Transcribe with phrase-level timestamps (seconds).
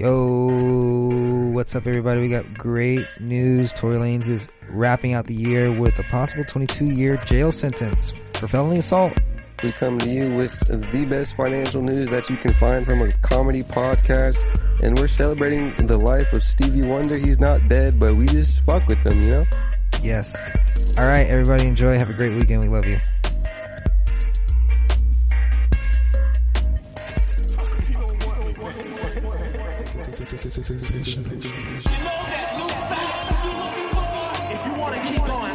[0.00, 2.20] Yo, what's up, everybody?
[2.20, 3.72] We got great news.
[3.72, 8.46] Tory Lanez is wrapping out the year with a possible 22 year jail sentence for
[8.46, 9.18] felony assault.
[9.60, 13.10] We come to you with the best financial news that you can find from a
[13.22, 14.36] comedy podcast.
[14.84, 17.16] And we're celebrating the life of Stevie Wonder.
[17.16, 19.46] He's not dead, but we just fuck with him, you know?
[20.00, 20.36] Yes.
[20.96, 21.98] All right, everybody, enjoy.
[21.98, 22.60] Have a great weekend.
[22.60, 23.00] We love you.
[30.38, 30.54] Going,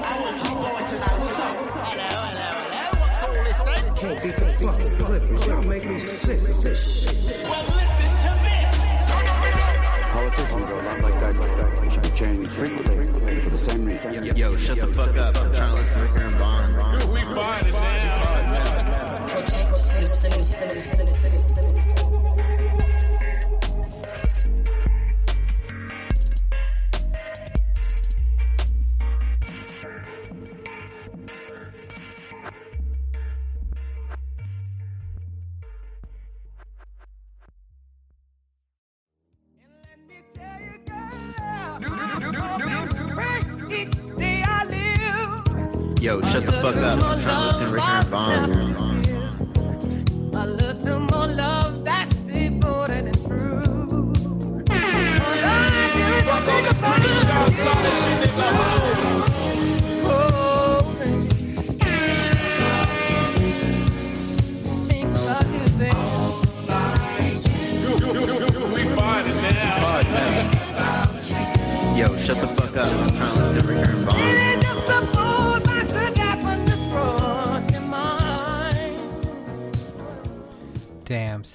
[0.03, 1.19] I will keep going tonight.
[1.19, 1.55] What's up?
[3.95, 4.45] Can't beat the
[4.99, 5.47] Clippers.
[5.47, 7.15] Y'all make me sick with this shit.
[10.11, 11.33] Politicians are a lot like that.
[11.79, 14.35] They should be changed frequently for the same reason.
[14.35, 15.37] Yo, shut the fuck up.
[15.37, 16.75] I'm trying to listen to and Bond.
[19.29, 22.92] protect your city's city, city, city, city.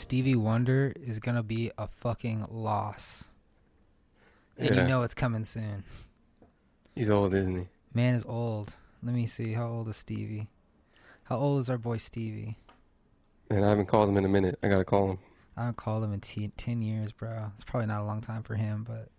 [0.09, 3.29] Stevie Wonder is gonna be a fucking loss.
[4.57, 4.81] And Yeah.
[4.83, 5.85] you know it's coming soon.
[6.95, 7.69] He's old, isn't he?
[7.93, 8.77] Man is old.
[9.03, 9.53] Let me see.
[9.53, 10.49] How old is Stevie?
[11.25, 12.57] How old is our boy Stevie?
[13.51, 14.59] And I haven't called him in a minute.
[14.63, 15.19] I gotta call him.
[15.59, 17.51] I haven't called him in t- 10 years, bro.
[17.53, 19.11] It's probably not a long time for him, but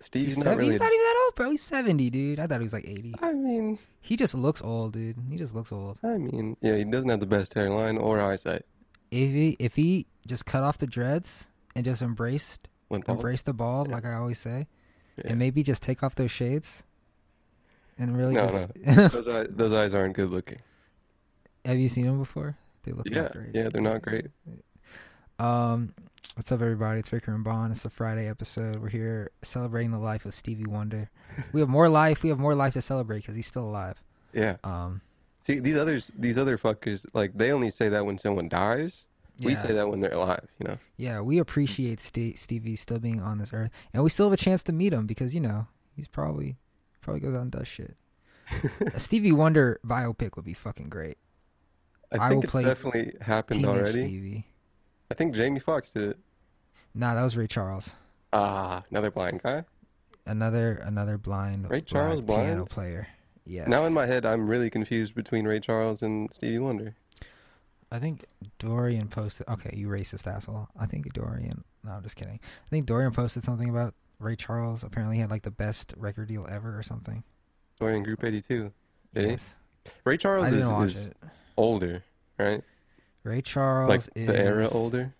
[0.00, 0.72] Steve's he's, not really.
[0.72, 1.50] he's not even that old, bro.
[1.52, 2.40] He's 70, dude.
[2.40, 3.14] I thought he was like 80.
[3.22, 5.16] I mean, He just looks old, dude.
[5.30, 6.00] He just looks old.
[6.02, 8.66] I mean, yeah, he doesn't have the best hairline or eyesight.
[9.10, 13.88] If he if he just cut off the dreads and just embraced embrace the bald,
[13.88, 13.94] Yeah.
[13.94, 14.66] like I always say,
[15.16, 15.24] Yeah.
[15.30, 16.84] and maybe just take off those shades
[17.98, 18.74] and really No, just
[19.12, 20.58] those eyes, those eyes aren't good looking.
[21.64, 22.56] Have you seen them before?
[22.84, 23.50] They look Yeah, not great.
[23.54, 24.26] yeah, they're not great.
[25.38, 25.94] Um,
[26.34, 27.00] what's up, everybody?
[27.00, 27.72] It's Ricker and Bond.
[27.72, 28.80] It's a Friday episode.
[28.80, 31.10] We're here celebrating the life of Stevie Wonder.
[31.52, 32.22] we have more life.
[32.22, 34.02] We have more life to celebrate because he's still alive.
[34.32, 34.56] Yeah.
[34.64, 35.00] Um,
[35.42, 39.04] See, these others, these other fuckers, like they only say that when someone dies.
[39.40, 39.62] We Yeah.
[39.62, 40.46] say that when they're alive.
[40.58, 40.78] You know.
[40.96, 44.36] yeah, we appreciate Ste Stevie still being on this earth, and we still have a
[44.36, 46.56] chance to meet him because you know he's probably
[47.00, 47.96] probably goes out and does shit.
[48.94, 51.18] a Stevie Wonder biopic would be fucking great.
[52.10, 54.02] I I think will it's definitely happened Teenage already.
[54.08, 54.46] Stevie.
[55.10, 56.18] I think Jamie Foxx did it.
[56.94, 57.94] Nah, that was Ray Charles.
[58.32, 59.64] Ah, another blind guy.
[60.26, 62.70] Another another blind Ray Charles black piano blind?
[62.70, 63.08] player.
[63.48, 63.66] Yes.
[63.66, 66.94] Now in my head, I'm really confused between Ray Charles and Stevie Wonder.
[67.90, 68.26] I think
[68.58, 69.48] Dorian posted.
[69.48, 70.68] Okay, you racist asshole.
[70.78, 71.64] I think Dorian.
[71.82, 72.38] No, I'm just kidding.
[72.42, 74.84] I think Dorian posted something about Ray Charles.
[74.84, 77.24] Apparently, he had like the best record deal ever or something.
[77.80, 78.70] Dorian Group 82.
[79.14, 79.30] Did he?
[79.30, 79.56] yes,
[80.04, 81.10] Ray Charles is, is
[81.56, 82.02] older,
[82.38, 82.62] right?
[83.24, 85.14] Ray Charles like is the era older.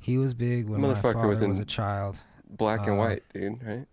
[0.00, 2.18] He was big when my Motherfucker father was was, a child.
[2.50, 3.86] Black and Uh, white, dude, right?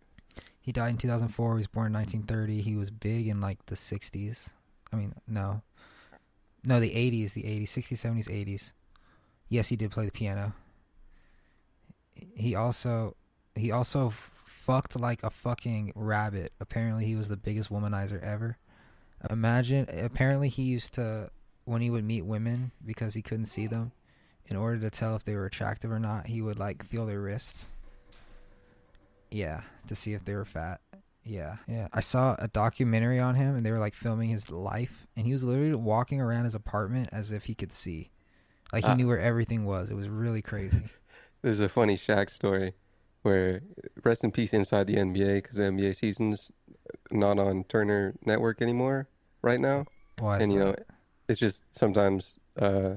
[0.61, 1.53] He died in 2004.
[1.53, 2.61] He was born in 1930.
[2.61, 4.49] He was big in like the 60s.
[4.93, 5.61] I mean, no,
[6.63, 8.71] no, the 80s, the 80s, 60s, 70s, 80s.
[9.49, 10.53] Yes, he did play the piano.
[12.13, 13.15] He also,
[13.55, 16.53] he also fucked like a fucking rabbit.
[16.59, 18.57] Apparently, he was the biggest womanizer ever.
[19.29, 19.87] Imagine.
[19.89, 21.31] Apparently, he used to
[21.65, 23.91] when he would meet women because he couldn't see them.
[24.45, 27.21] In order to tell if they were attractive or not, he would like feel their
[27.21, 27.69] wrists.
[29.31, 30.81] Yeah, to see if they were fat.
[31.23, 31.87] Yeah, yeah.
[31.93, 35.33] I saw a documentary on him, and they were like filming his life, and he
[35.33, 38.09] was literally walking around his apartment as if he could see,
[38.73, 38.95] like he Ah.
[38.95, 39.89] knew where everything was.
[39.91, 40.89] It was really crazy.
[41.41, 42.73] There's a funny Shaq story
[43.21, 43.61] where
[44.03, 46.51] rest in peace inside the NBA because the NBA season's
[47.11, 49.07] not on Turner Network anymore
[49.43, 49.85] right now.
[50.19, 50.39] Why?
[50.39, 50.75] and you know,
[51.27, 52.95] it's just sometimes uh,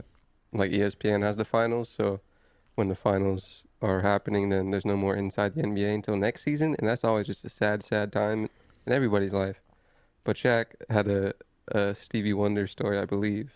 [0.53, 2.21] like ESPN has the finals, so
[2.75, 6.75] when the finals are happening, then there's no more inside the NBA until next season,
[6.79, 8.49] and that's always just a sad, sad time
[8.87, 9.61] in everybody's life.
[10.25, 11.35] But Shaq had a,
[11.69, 13.53] a Stevie Wonder story, I believe,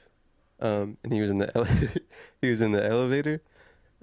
[0.61, 1.65] um, and he was in the ele-
[2.43, 3.43] he was in the elevator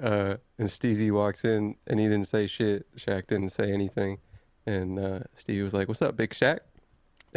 [0.02, 2.86] uh, and Stevie walks in and he didn't say shit.
[2.98, 4.20] Shaq didn't say anything,
[4.66, 6.60] and uh, Stevie was like, "What's up, Big Shaq?"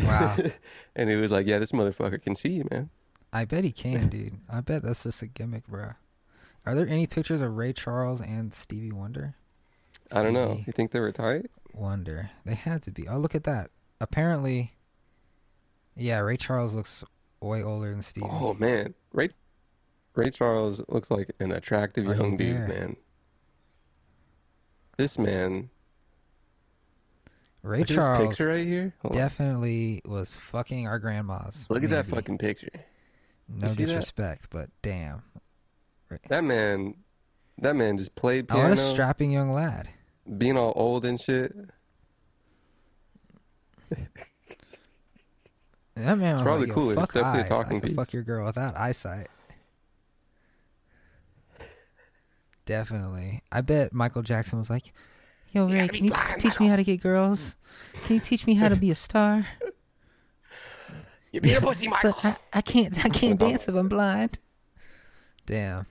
[0.02, 0.36] Wow.
[0.96, 2.90] and he was like, "Yeah, this motherfucker can see you, man."
[3.32, 4.38] I bet he can, dude.
[4.48, 5.90] I bet that's just a gimmick, bro.
[6.68, 9.34] Are there any pictures of Ray Charles and Stevie Wonder?
[10.12, 10.60] I don't know.
[10.66, 11.46] You think they were tight?
[11.72, 12.30] Wonder.
[12.44, 13.08] They had to be.
[13.08, 13.70] Oh, look at that.
[14.02, 14.74] Apparently,
[15.96, 17.04] yeah, Ray Charles looks
[17.40, 18.26] way older than Stevie.
[18.30, 19.30] Oh man, Ray
[20.14, 22.96] Ray Charles looks like an attractive Are you young dude, man.
[24.98, 25.70] This man,
[27.62, 28.94] Ray look at this Charles picture right here.
[29.00, 29.18] Hold on.
[29.18, 31.66] definitely was fucking our grandmas.
[31.70, 32.68] Look at that fucking picture.
[33.48, 33.86] No see that?
[33.86, 35.22] disrespect, but damn.
[36.28, 36.94] That man,
[37.58, 39.88] that man just played Oh, piano, what a strapping young lad.
[40.38, 41.54] being all old and shit.
[45.96, 46.84] That man was probably like, cool.
[46.84, 47.48] Yo, It's fuck definitely a eyes.
[47.48, 49.26] talking I could fuck your girl without eyesight.
[52.66, 53.42] Definitely.
[53.50, 54.92] I bet Michael Jackson was like,
[55.52, 57.56] Yo, Ray, can you t- teach me how to get girls?
[58.04, 59.46] Can you teach me how to be a star?
[61.30, 62.14] You be a pussy, Michael.
[62.22, 62.24] But
[62.54, 64.38] I, I can't I can't dance if I'm blind.
[65.44, 65.84] Damn.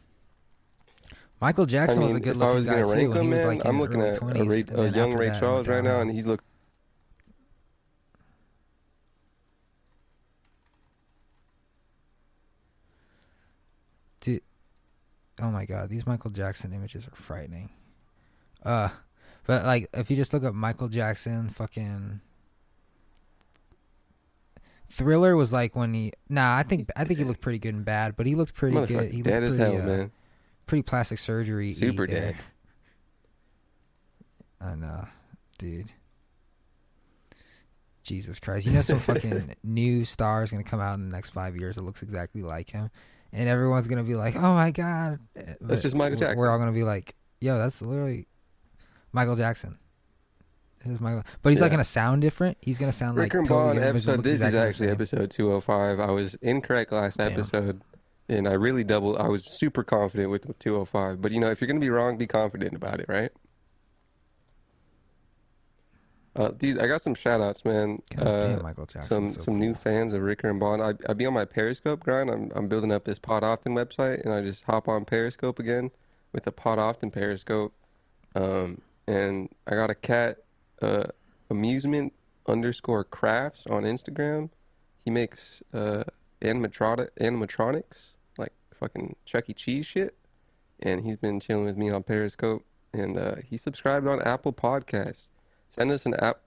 [1.40, 3.80] Michael I Jackson was a good looking guy too when he was like in I'm
[3.80, 4.50] looking at a, 20s.
[4.50, 6.44] Ray, a young Ray that Charles right now, and he's look.
[14.20, 14.42] Dude,
[15.40, 17.70] oh my god, these Michael Jackson images are frightening.
[18.64, 18.90] Uh,
[19.46, 22.22] but like if you just look up Michael Jackson, fucking
[24.90, 26.14] Thriller was like when he.
[26.30, 28.76] Nah, I think I think he looked pretty good and bad, but he looked pretty
[28.86, 29.12] good.
[29.12, 30.12] He looked as pretty, hell, uh, man.
[30.68, 31.74] Pretty plastic surgery.
[31.74, 32.36] Super dead.
[34.62, 35.06] I know,
[35.58, 35.92] dude.
[38.04, 38.66] Jesus Christ!
[38.66, 41.76] You know some fucking new star is gonna come out in the next five years
[41.76, 42.90] that looks exactly like him,
[43.34, 45.20] and everyone's gonna be like, "Oh my god!"
[45.62, 46.38] But just Michael we're- Jackson.
[46.40, 48.28] We're all gonna be like, "Yo, that's literally
[49.12, 49.78] Michael Jackson."
[50.84, 51.72] This is Michael, but he's not Yeah.
[51.72, 52.58] gonna sound different.
[52.62, 54.24] He's gonna sound Rick like and totally Bond different, but he's gonna episode.
[54.24, 56.00] This exactly the actually episode 205.
[56.00, 57.34] I was incorrect last Damn.
[57.34, 57.82] episode,
[58.30, 59.18] and I really doubled.
[59.18, 61.22] I was super confident with 205.
[61.22, 63.32] But you know, if you're gonna be wrong, be confident about it, right?
[66.36, 67.98] Uh, dude, I got some shout outs, man.
[68.18, 70.84] Uh, damn, Michael some so some new fans of Ricker and Bond.
[70.84, 72.30] I I be on my Periscope grind.
[72.30, 75.90] I'm I'm building up this Pod Often website, and I just hop on Periscope again
[76.34, 77.74] with the Pod Often Periscope.
[78.36, 80.44] Um, and I got a cat,
[80.82, 81.06] uh,
[81.50, 82.14] amusement
[82.46, 84.50] underscore crafts on Instagram.
[85.06, 86.04] He makes uh
[86.42, 88.17] animatronic animatronics
[88.80, 89.54] fucking Chuck E.
[89.54, 90.16] Cheese shit,
[90.80, 92.66] and he's been chilling with me on Periscope.
[92.94, 95.28] And uh, he subscribed on Apple Podcasts.
[95.70, 96.40] Send us an app.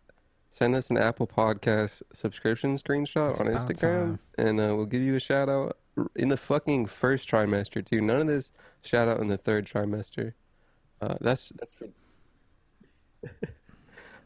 [0.52, 4.18] Send us an Apple Podcast subscription screenshot It's on Instagram, time.
[4.36, 5.76] and uh, we'll give you a shout out
[6.16, 8.00] in the fucking first trimester too.
[8.00, 8.50] None of this
[8.82, 10.32] shout out in the third trimester.
[11.00, 11.76] Uh, that's that's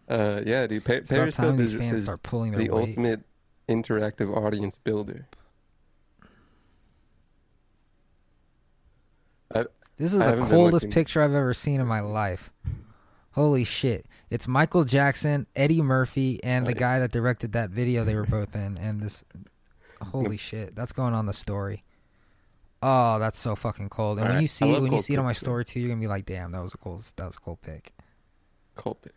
[0.08, 0.84] uh, yeah, dude.
[0.84, 2.88] Pa- It's about time Periscope these is, fans is start pulling their the weight.
[2.88, 3.20] ultimate
[3.68, 5.26] interactive audience builder.
[9.54, 9.64] I,
[9.96, 12.50] This is I the coldest picture I've ever seen in my life.
[13.32, 14.06] Holy shit.
[14.30, 18.54] It's Michael Jackson, Eddie Murphy, and the guy that directed that video they were both
[18.54, 18.78] in.
[18.78, 19.24] And this.
[20.02, 20.74] Holy shit.
[20.76, 21.82] That's going on the story.
[22.82, 24.18] Oh, that's so fucking cold.
[24.18, 25.88] And when Alright, you see it, when you see it on my story too, you're
[25.88, 27.92] gonna be like, damn, that was a cold that was a cold pic.
[28.76, 29.12] Colpix.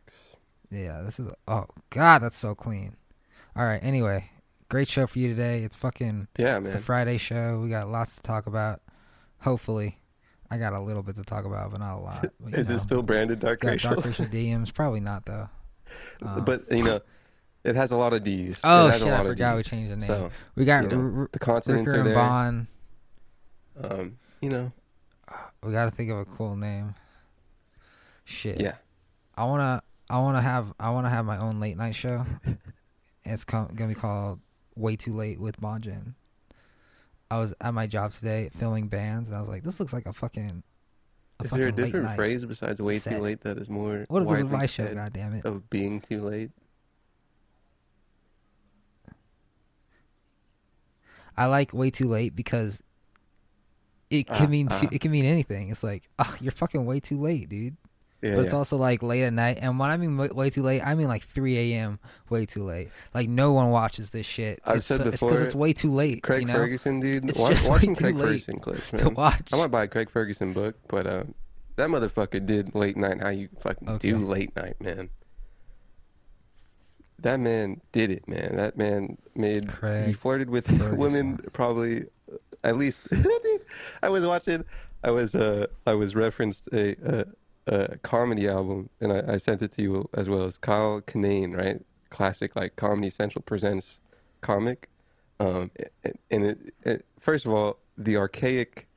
[0.71, 2.95] Yeah, this is oh god, that's so clean.
[3.57, 4.31] Alright, anyway.
[4.69, 5.63] Great show for you today.
[5.63, 6.67] It's fucking Yeah, man.
[6.67, 6.81] it's the.
[6.81, 7.59] Friday show.
[7.59, 8.81] We got lots to talk about.
[9.39, 9.99] Hopefully.
[10.49, 12.25] I got a little bit to talk about, but not a lot.
[12.39, 12.75] But, Is know.
[12.75, 13.91] it still branded Dark Racial?
[13.93, 14.73] Dark Racial DMs?
[14.73, 15.49] Probably not though.
[16.21, 17.01] Um, but you know,
[17.63, 18.59] it has a lot of D's.
[18.63, 19.03] oh shit!
[19.03, 20.07] I forgot we changed the name.
[20.07, 22.15] So we got you know, R- R- the consonants Ricker are there.
[22.15, 22.67] Bond.
[23.81, 24.71] Um, you know,
[25.63, 26.95] We got to think of a cool name.
[28.25, 28.59] Shit.
[28.59, 28.75] yeah.
[29.35, 29.81] I wanna.
[30.09, 30.73] I wanna have.
[30.79, 32.25] I wanna have my own late night show.
[33.25, 34.39] it's co- gonna be called
[34.75, 36.13] "Way Too Late" with Bonjin.
[37.29, 40.05] I was at my job today filming bands, and I was like, "This looks like
[40.05, 40.63] a fucking."
[41.39, 43.17] A Is there a different phrase besides "way set.
[43.17, 44.93] too late" that is more What if this is widely my show?
[44.93, 45.45] God damn it!
[45.45, 46.51] of being too late?
[51.35, 52.81] I like way too late because
[54.09, 54.79] it can Ah, mean ah.
[54.79, 55.69] too, it can mean anything.
[55.69, 57.77] It's like, oh, you're fucking way too late, dude.
[58.21, 58.57] Yeah, but it's yeah.
[58.57, 61.07] also like late at night, and when I mean way, way too late, I mean
[61.07, 61.99] like 3 a.m.
[62.29, 62.89] Way too late.
[63.13, 64.59] Like no one watches this shit.
[64.65, 66.23] I've it's said so- it's before, it's way too late.
[66.23, 66.53] Craig you know?
[66.53, 67.29] Ferguson, dude.
[67.29, 69.01] It's Wa- just way watching too Craig late Ferguson clips, man.
[69.03, 69.53] to watch.
[69.53, 71.23] I might buy a Craig Ferguson book, but uh,
[71.75, 73.21] that motherfucker did late night.
[73.21, 74.09] How you fucking Okay.
[74.09, 75.09] do late night, man?
[77.19, 78.55] That man did it, man.
[78.55, 79.71] That man made.
[80.05, 80.97] he flirted with Ferguson.
[80.97, 83.01] women probably, uh, at least.
[83.11, 83.61] dude,
[84.03, 84.63] I was watching.
[85.03, 87.25] I was uh I was referenced a a,
[87.67, 91.55] a comedy album and I, I sent it to you as well as Kyle Kinane,
[91.55, 91.81] right?
[92.09, 93.99] Classic like Comedy Central presents
[94.41, 94.89] comic.
[95.39, 95.71] Um
[96.31, 98.87] and it, it first of all, the archaic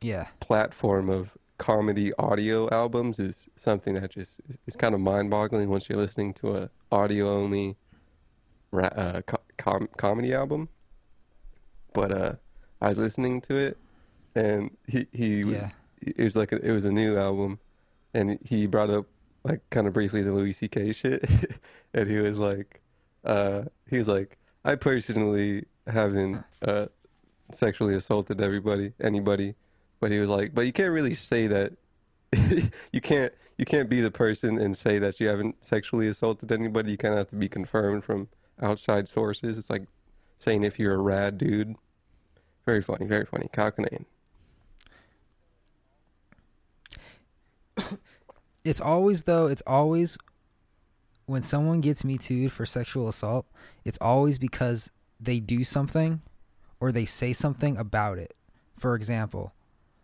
[0.00, 0.26] Yeah.
[0.40, 5.98] platform of comedy audio albums is something that just is kind of mind-boggling once you're
[5.98, 7.76] listening to a audio only
[8.72, 9.22] ra- uh,
[9.56, 10.68] com- comedy album.
[11.92, 12.32] But uh,
[12.80, 13.78] I was listening to it,
[14.34, 15.70] and he he Yeah.
[16.00, 17.58] it was like a, it was a new album,
[18.14, 19.06] and he brought up
[19.44, 20.92] like kind of briefly the Louis C.K.
[20.92, 21.28] shit,
[21.94, 22.80] and he was like,
[23.24, 26.86] uh, he was like, I personally haven't uh,
[27.52, 29.54] sexually assaulted everybody, anybody,
[30.00, 31.72] but he was like, but you can't really say that.
[32.92, 36.90] you can't you can't be the person and say that you haven't sexually assaulted anybody.
[36.92, 38.28] You kind of have to be confirmed from
[38.60, 39.58] outside sources.
[39.58, 39.84] It's like
[40.38, 41.76] saying if you're a rad dude.
[42.66, 43.48] Very funny, very funny.
[43.52, 44.06] Kinane.
[48.64, 49.46] It's always though.
[49.46, 50.16] It's always
[51.26, 53.46] when someone gets me too for sexual assault.
[53.84, 54.90] It's always because
[55.20, 56.22] they do something
[56.80, 58.34] or they say something about it.
[58.78, 59.52] For example,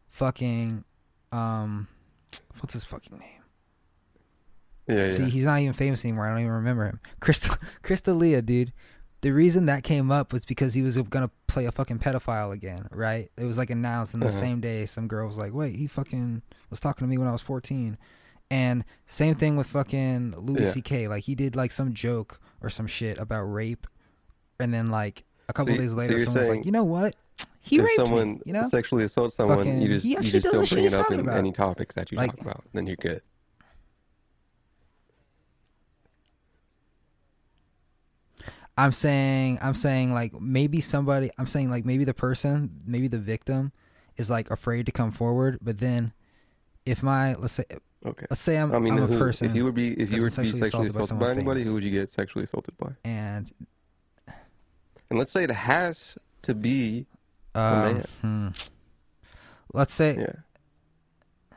[0.09, 0.85] fucking,
[1.33, 1.89] um,
[2.61, 3.29] what's his fucking name?
[4.87, 5.11] Yeah, yeah.
[5.11, 6.27] See, he's not even famous anymore.
[6.27, 7.01] I don't even remember him.
[7.21, 8.73] Crystal Chris D'Elia, dude.
[9.23, 12.89] The reason that came up was because he was gonna play a fucking pedophile again,
[12.91, 13.31] right?
[13.37, 14.41] It was like announced, and the Uh-huh.
[14.41, 16.41] same day, some girl was like, "Wait, he fucking
[16.71, 17.99] was talking to me when I was 14."
[18.51, 20.71] And same thing with fucking Louis Yeah.
[20.71, 21.09] C.K.
[21.09, 23.87] Like he did like some joke or some shit about rape,
[24.59, 27.15] and then like a couple So days later, you're someone was like, "You know what?
[27.61, 28.69] He if raped someone me." You know?
[28.69, 31.37] sexually assaults someone, Fucking- you just you just don't bring it up in about.
[31.37, 32.65] any topics that you Like- talk about.
[32.73, 33.23] Then you're good.
[38.77, 43.19] I'm saying I'm saying like maybe somebody I'm saying like maybe the person, maybe the
[43.19, 43.73] victim
[44.17, 46.13] is like afraid to come forward, but then
[46.87, 47.65] if my let's say
[48.07, 48.27] Okay.
[48.31, 50.23] let's say I'm, I mean, I'm a who- person if you would be if you
[50.23, 52.45] were been to be sexually assaulted by, someone anybody, famous, who would you get sexually
[52.45, 52.93] assaulted by?
[53.05, 53.51] and
[55.11, 57.07] And let's say it has to be
[57.55, 58.05] a um, man.
[58.23, 58.49] hmm,
[59.75, 61.57] let's say Yeah.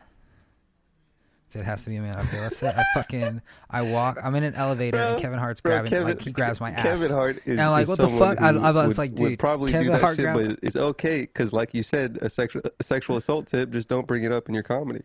[1.47, 2.19] so it has to be a man.
[2.19, 5.61] Okay, let's say I fucking I walk I'm in an elevator Bro, and Kevin Hart's
[5.61, 6.81] Bro, grabbing Kevin, like he grabs my ass.
[6.83, 8.41] Kevin Hart is, And I'm like, is what the someone fuck?
[8.43, 10.47] I- who I was would, like, would dude, probably Kevin do that Hart shit, grabbed-
[10.49, 13.69] but it's okay because, like you said, a sexual a sexual assault tip.
[13.71, 15.03] Just don't bring it up in your comedy.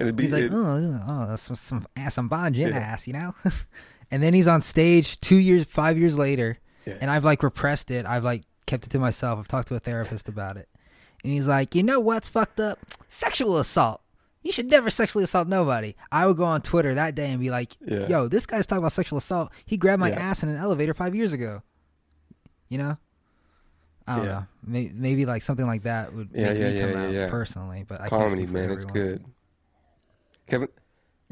[0.00, 2.78] And be, He's like, it- oh, oh, that's some some ass, some Bon Jen Yeah.
[2.78, 3.34] ass, you know.
[4.10, 6.98] and then he's on stage two years, five years later, Yeah.
[7.00, 8.06] and I've like repressed it.
[8.06, 9.38] I've like kept it to myself.
[9.38, 10.68] I've talked to a therapist about it,
[11.22, 12.78] and he's like, you know what's fucked up?
[13.08, 14.00] Sexual assault.
[14.42, 15.94] You should never sexually assault nobody.
[16.10, 18.06] I would go on Twitter that day and be like, Yeah.
[18.08, 19.52] yo, this guy's talking about sexual assault.
[19.66, 20.18] He grabbed my Yeah.
[20.20, 21.62] ass in an elevator five years ago.
[22.70, 22.96] You know.
[24.06, 24.30] I don't Yeah.
[24.32, 24.46] know.
[24.66, 27.84] Maybe, maybe like something like that would Yeah, make yeah, me yeah, come yeah, personally,
[27.86, 29.24] but I can't comedy, man, it's good.
[30.50, 30.68] Kevin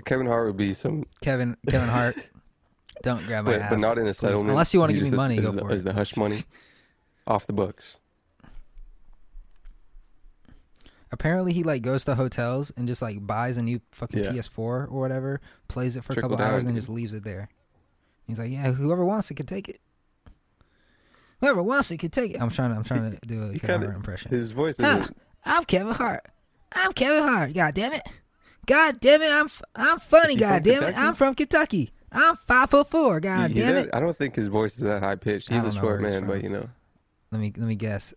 [0.05, 2.17] Kevin Hart would be some, Kevin Kevin Hart.
[3.03, 3.71] Don't grab my but, ass.
[3.71, 4.41] but not in a please.
[4.41, 5.85] Unless you want to give me money, is go the, for is it.
[5.85, 6.43] the hush money
[7.27, 7.97] off the books?
[11.11, 14.31] Apparently, he like goes to hotels and just like buys a new fucking Yeah.
[14.33, 16.83] PS4 or whatever, plays it for a Trickle couple hours, and then dude.
[16.83, 17.49] just leaves it there.
[18.27, 19.81] He's like, yeah, whoever wants it can take it.
[21.41, 22.43] Whoever wants it can take it.
[22.43, 24.31] I'm trying to I'm trying to do a He Kevin kinda- Hart impression.
[24.33, 25.17] His voice Huh, isn't.
[25.45, 26.27] I'm Kevin Hart.
[26.73, 27.55] I'm Kevin Hart.
[27.55, 28.03] God damn it.
[28.69, 29.31] God damn it.
[29.33, 30.37] I'm I'm funny.
[30.37, 30.95] God damn it.
[30.97, 31.91] I'm from Kentucky.
[32.13, 33.19] I'm five foot four.
[33.19, 33.91] God he- damn it.
[33.95, 35.49] I don't think his voice is that high pitched.
[35.49, 36.69] He's a short man, but you know.
[37.33, 38.13] Let me let me guess.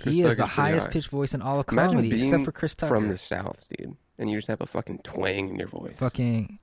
[0.00, 0.92] Chris He is the highest high.
[0.92, 2.92] pitched voice in all of Imagine comedy, except for Chris Tucker.
[2.94, 5.94] from the South, dude, and you just have a fucking twang in your voice.
[5.96, 6.58] fucking.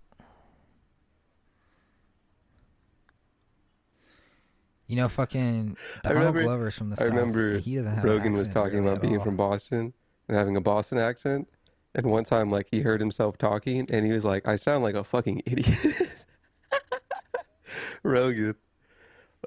[4.87, 7.07] You know, fucking I Donald remember- Glover's from the I South.
[7.09, 9.23] remember he doesn't have Rogan was talking really about being all.
[9.23, 9.93] from Boston
[10.27, 11.47] and having a Boston accent.
[11.93, 14.95] And one time, like, he heard himself talking, and he was like, "I sound like
[14.95, 16.09] a fucking idiot."
[18.03, 18.55] Rogan.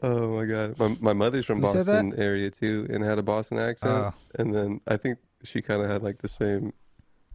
[0.02, 2.02] Oh my god, my my mother's from Who said that?
[2.02, 3.92] Boston area too, and had a Boston accent.
[3.92, 4.14] Oh.
[4.38, 6.72] And then I think she kind of had like the same,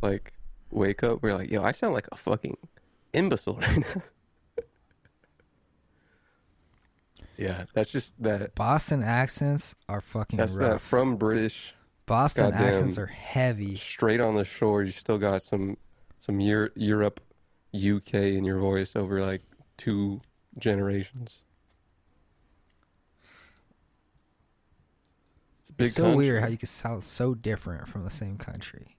[0.02, 0.34] like,
[0.70, 2.58] wake up where like, "Yo, I sound like a fucking
[3.14, 4.04] imbecile right now."
[7.38, 8.54] yeah, that's just that.
[8.56, 11.74] Boston accents are fucking That's that from British
[12.10, 13.76] Boston goddamn- accents are heavy.
[13.78, 14.84] straight on the shore.
[14.84, 15.78] You still got some
[16.20, 17.22] some Eur- Europe,
[17.74, 19.42] UK in your voice over like
[19.78, 20.20] two
[20.58, 21.42] generations.
[25.62, 26.18] It's It's so country.
[26.18, 28.96] weird how you can sound so different from the same country.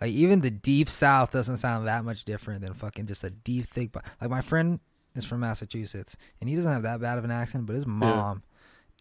[0.00, 3.68] Like even the deep south doesn't sound that much different than fucking just a deep
[3.68, 3.92] thick.
[3.92, 4.80] Bo- like my friend
[5.14, 8.42] is from Massachusetts and he doesn't have that bad of an accent, but his mom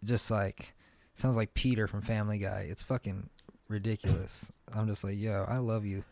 [0.04, 0.74] just like
[1.14, 2.68] sounds like Peter from Family Guy.
[2.70, 3.30] It's fucking
[3.70, 4.52] ridiculous.
[4.74, 6.04] I'm just like, yo, I love you.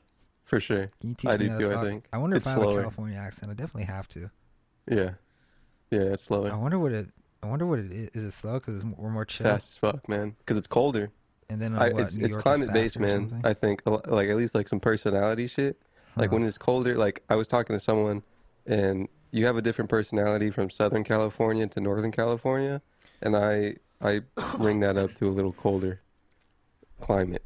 [0.44, 0.90] For sure.
[1.00, 1.86] Can you teach I me do how to too, I talk?
[1.86, 2.06] think.
[2.14, 2.80] I wonder It's if I have slower.
[2.80, 3.52] a California accent.
[3.52, 4.30] I definitely have to.
[4.90, 5.12] Yeah.
[5.92, 6.52] Yeah, it's slower.
[6.52, 7.08] I wonder what it.
[7.42, 8.10] I wonder what it is.
[8.14, 9.46] Is it slow because we're more chill?
[9.46, 10.36] Fast as fuck, man.
[10.40, 11.12] Because it's colder.
[11.50, 13.42] And then I, what, it's it's climate based, man.
[13.44, 15.80] I think like at least like some personality shit.
[16.16, 16.36] Like Huh.
[16.38, 18.24] when it's colder, like I was talking to someone,
[18.66, 22.82] and you have a different personality from Southern California to Northern California,
[23.22, 24.22] and I I
[24.58, 26.02] bring that up to a little colder
[27.00, 27.44] climate.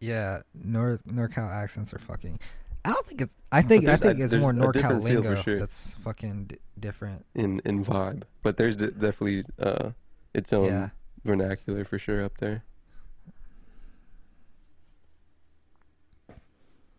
[0.00, 2.40] Yeah, North NorCal accents are fucking.
[2.84, 3.36] I don't think it's.
[3.52, 5.58] I think I think it's more NorCal lingo sure.
[5.58, 7.26] that's fucking d- different.
[7.34, 9.90] in in vibe, but there's de- definitely uh
[10.32, 10.88] its own Yeah.
[11.24, 12.64] vernacular for sure up there.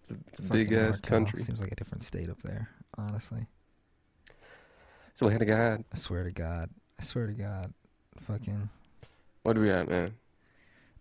[0.01, 1.41] It's a, it's a big ass NorCal country.
[1.41, 2.69] Seems like a different state up there.
[2.97, 3.47] Honestly,
[5.15, 5.85] So we had a God.
[5.91, 6.69] I swear to God.
[6.99, 7.73] I swear to God.
[8.27, 8.69] Fucking.
[9.43, 10.13] What do we at, man?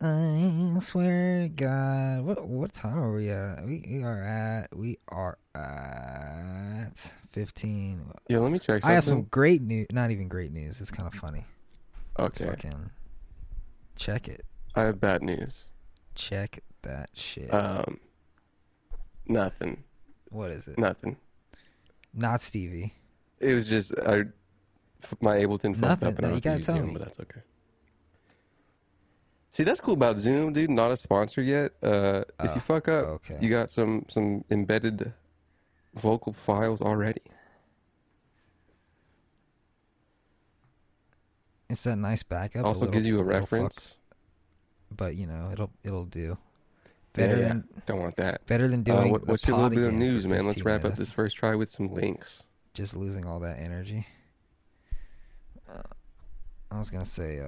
[0.03, 2.23] I swear to God.
[2.23, 3.63] What what time are we at?
[3.65, 4.75] We, we are at.
[4.75, 8.11] We are at fifteen.
[8.29, 8.85] Yeah, let me check.
[8.85, 9.89] I have some great news.
[9.93, 10.81] Not even great news.
[10.81, 11.45] It's kind of funny.
[12.19, 12.91] Okay, fucking.
[13.97, 14.47] Check it.
[14.75, 15.65] I have bad news.
[16.15, 17.53] Check that shit.
[17.53, 18.01] Um,
[19.27, 19.85] nothing,
[20.31, 20.79] what is it?
[20.79, 21.17] nothing.
[22.15, 22.95] Not Stevie.
[23.39, 24.25] It was just I,
[25.21, 26.93] my Ableton fucked up, and I have to use Zoom, me.
[26.95, 27.41] but that's okay.
[29.53, 30.71] See, that's cool about Zoom, dude.
[30.71, 31.73] Not a sponsor yet.
[31.83, 33.39] Uh, if Oh, you fuck up, okay.
[33.41, 35.13] you got some some embedded
[35.95, 37.21] vocal files already.
[41.69, 42.65] It's that nice backup.
[42.65, 43.97] also little- gives you a little fuck, reference.
[44.95, 46.37] but you know it'll it'll do.
[47.13, 47.49] Better yeah.
[47.49, 48.47] than Don't want that.
[48.47, 49.11] better than Uh, doing.
[49.11, 50.45] what, the what's your little bit of news, man?
[50.47, 52.45] Let's 15 wrap up this first try with some links.
[52.73, 54.07] Just losing all that energy.
[56.71, 57.45] I was gonna say, uh,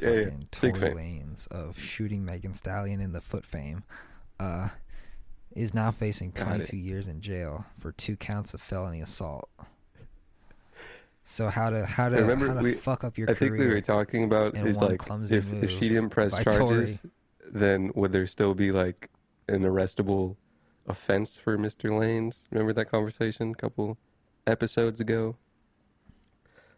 [0.00, 0.24] Yeah, yeah.
[0.24, 0.96] fucking Tory fan.
[0.96, 3.84] Lanez of shooting Megan Stallion in the foot fame,
[4.40, 4.70] uh,
[5.54, 9.50] is now facing 22 years in jail for two counts of felony assault.
[11.24, 13.50] So how to how to Remember how to we- fuck up your I career?
[13.50, 16.98] think we were talking about is like if if she didn't press charges, Tory.
[17.52, 19.08] then would there still be like
[19.48, 20.36] an arrestable
[20.88, 21.90] offense for Mr.
[21.90, 22.36] Lanez?
[22.50, 23.98] Remember that conversation a couple
[24.46, 25.36] episodes ago?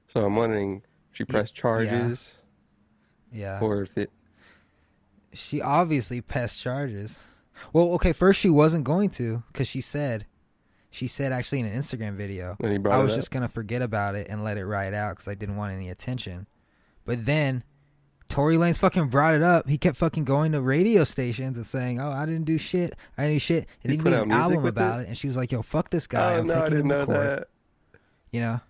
[0.09, 0.83] So I'm wondering
[1.15, 2.35] she pressed charges
[3.33, 3.59] yeah.
[3.61, 4.11] or if it
[5.33, 7.27] She obviously pressed charges.
[7.73, 10.27] Well, okay, first she wasn't going to because she said,
[10.91, 13.81] she said actually in an Instagram video, when he brought I was just gonna forget
[13.81, 16.47] about it and let it ride out because I didn't want any attention.
[17.05, 17.65] But then
[18.29, 19.69] Tory Lanez fucking brought it up.
[19.69, 22.95] He kept fucking going to radio stations and saying, "Oh, I didn't do shit.
[23.19, 25.03] I didn't do shit." And He he put made an album about it?
[25.05, 25.09] it?
[25.09, 26.35] and she was like, "Yo, fuck this guy.
[26.35, 27.49] oh I'm no, taking him to court." that.
[28.33, 28.61] You know?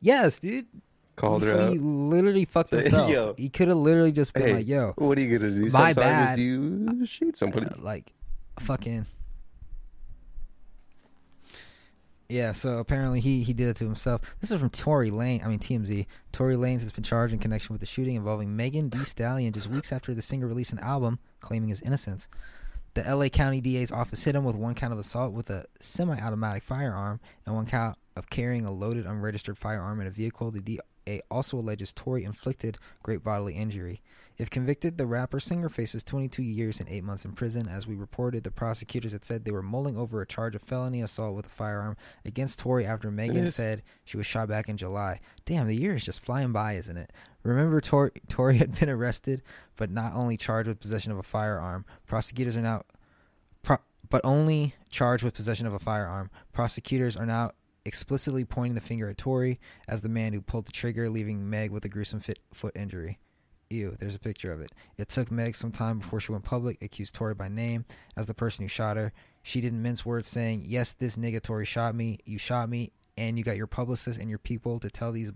[0.00, 0.66] Yes, dude.
[1.16, 1.72] Called he, her out.
[1.72, 3.10] he literally fucked Say, himself.
[3.10, 5.60] "Yo." he could have literally just been Hey, like, "Yo, what are you gonna do?
[5.70, 6.38] my Sometimes bad.
[6.40, 7.66] you shoot somebody.
[7.66, 8.12] uh, like
[8.60, 9.06] fucking
[12.28, 15.48] yeah so apparently he he did it to himself this is from tory lane i
[15.48, 19.04] mean tmz tory lanez has been charged in connection with the shooting involving megan thee
[19.04, 22.26] stallion just weeks after the singer released an album claiming his innocence
[22.94, 26.62] the la county da's office hit him with one count of assault with a semi-automatic
[26.62, 31.20] firearm and one count of carrying a loaded unregistered firearm in a vehicle the da
[31.30, 34.00] also alleges tory inflicted great bodily injury
[34.36, 37.68] if convicted, the rapper singer faces 22 years and 8 months in prison.
[37.68, 41.00] As we reported, the prosecutors had said they were mulling over a charge of felony
[41.02, 45.20] assault with a firearm against Tory after Megan said she was shot back in July.
[45.44, 47.12] Damn, the year is just flying by, isn't it?
[47.44, 49.42] Remember, Tor- Tory had been arrested,
[49.76, 51.84] but not only charged with possession of a firearm.
[52.08, 52.82] Prosecutors are now,
[53.62, 53.78] pro-
[54.10, 56.28] but only charged with possession of a firearm.
[56.52, 57.52] Prosecutors are now
[57.84, 61.70] explicitly pointing the finger at Tory as the man who pulled the trigger, leaving Meg
[61.70, 63.18] with a gruesome fit- foot injury.
[63.70, 64.72] Ew, there's a picture of it.
[64.96, 67.84] It took Meg some time before she went public, accused Tory by name
[68.16, 69.12] as the person who shot her.
[69.42, 73.38] She didn't mince words saying, Yes, this nigga Tory shot me, you shot me, and
[73.38, 75.32] you got your publicist and your people to tell these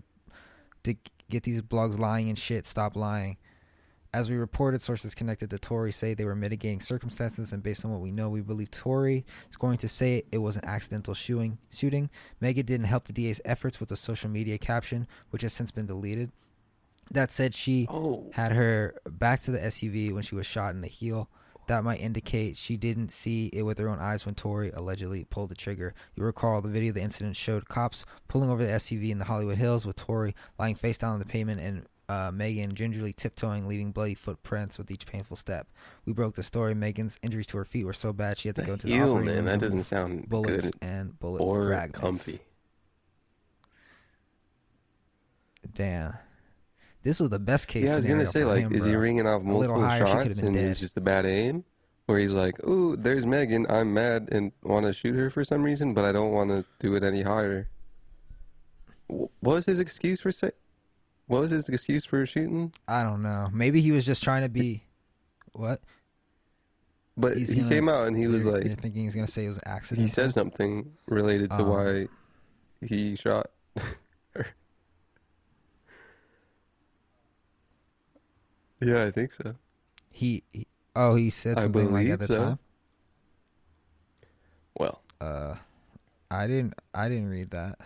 [0.83, 0.95] to
[1.29, 3.37] get these blogs lying and shit, stop lying.
[4.11, 7.91] As we reported, sources connected to Tory say they were mitigating circumstances, and based on
[7.91, 11.59] what we know, we believe Tory is going to say it was an accidental shooting.
[11.71, 12.09] Shooting.
[12.41, 15.85] Megan didn't help the DA's efforts with a social media caption, which has since been
[15.85, 16.31] deleted.
[17.11, 20.81] That said, she Oh, had her back to the SUV when she was shot in
[20.81, 21.29] the heel.
[21.67, 25.49] That might indicate she didn't see it with her own eyes when Tory allegedly pulled
[25.49, 25.93] the trigger.
[26.15, 29.25] You recall the video of the incident showed cops pulling over the SUV in the
[29.25, 33.67] Hollywood Hills with Tory lying face down on the pavement and uh, Megan gingerly tiptoeing,
[33.67, 35.67] leaving bloody footprints with each painful step.
[36.05, 36.73] We broke the story.
[36.73, 39.11] Megan's injuries to her feet were so bad she had to go to the heel,
[39.11, 39.35] operating man.
[39.35, 41.99] room That doesn't sound bullets good and bullet or fragments.
[41.99, 42.39] comfy.
[45.73, 46.13] Damn.
[47.03, 49.25] This was the best case yeah, I was gonna say like, him, is he ringing
[49.25, 50.71] off multiple higher, shots and dead.
[50.71, 51.63] it's just a bad aim,
[52.07, 53.65] or he's like, "Ooh, there's Megan.
[53.69, 56.65] I'm mad and want to shoot her for some reason, but I don't want to
[56.79, 57.69] do it any higher."
[59.07, 60.51] What was his excuse for say?
[61.29, 62.73] What was his excuse for shooting?
[62.87, 63.49] I don't know.
[63.53, 64.81] Maybe he was just trying to be.
[65.53, 65.79] What?
[67.15, 69.45] But He's he gonna- came out and he was like, they're thinking he's gonna say
[69.45, 70.07] it was an accident.
[70.07, 72.07] he said something related to Um, why
[72.81, 73.51] he shot.
[78.81, 79.55] yeah, I think so.
[80.11, 80.65] He, he
[80.95, 82.35] oh he said something like at the so.
[82.45, 82.59] time.
[84.77, 85.55] Well, Uh,
[86.31, 87.79] I didn't I didn't read that.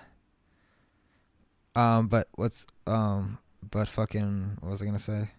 [1.76, 3.40] Um, but what's um,
[3.72, 5.30] but fucking what was I gonna say?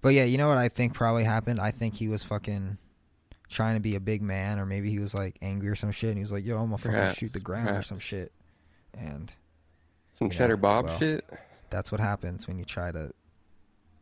[0.00, 1.60] But yeah, you know what I think probably happened.
[1.60, 2.78] I think he was fucking
[3.48, 6.10] trying to be a big man, or maybe he was like angry or some shit,
[6.10, 8.32] and he was like, "Yo, I'm gonna fucking Perhaps, shoot the ground or some shit,"
[8.96, 9.32] and
[10.18, 10.98] some Cheddar Bob well.
[10.98, 11.24] shit.
[11.70, 13.12] that's what happens when you try to.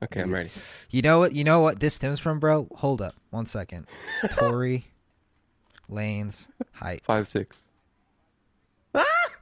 [0.02, 0.50] Okay, I'm ready.
[0.90, 1.34] You know what?
[1.34, 2.68] You know what this stems from, bro?
[2.76, 3.86] Hold up, one second.
[4.32, 4.84] Tory
[5.90, 7.56] Lanez height, Five six.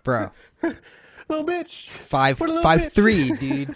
[0.05, 0.31] bro.
[1.29, 1.89] Little bitch.
[1.89, 2.93] Five little five bitch.
[2.93, 3.75] three, dude.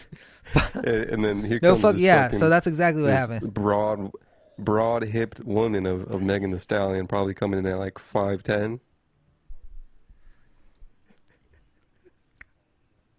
[0.74, 2.24] and and then here No comes fuck yeah.
[2.24, 3.52] fucking- So that's exactly what happened.
[3.54, 4.10] Broad,
[4.58, 8.80] broad hipped woman of, of Megan Thee Stallion, probably coming in at like five ten.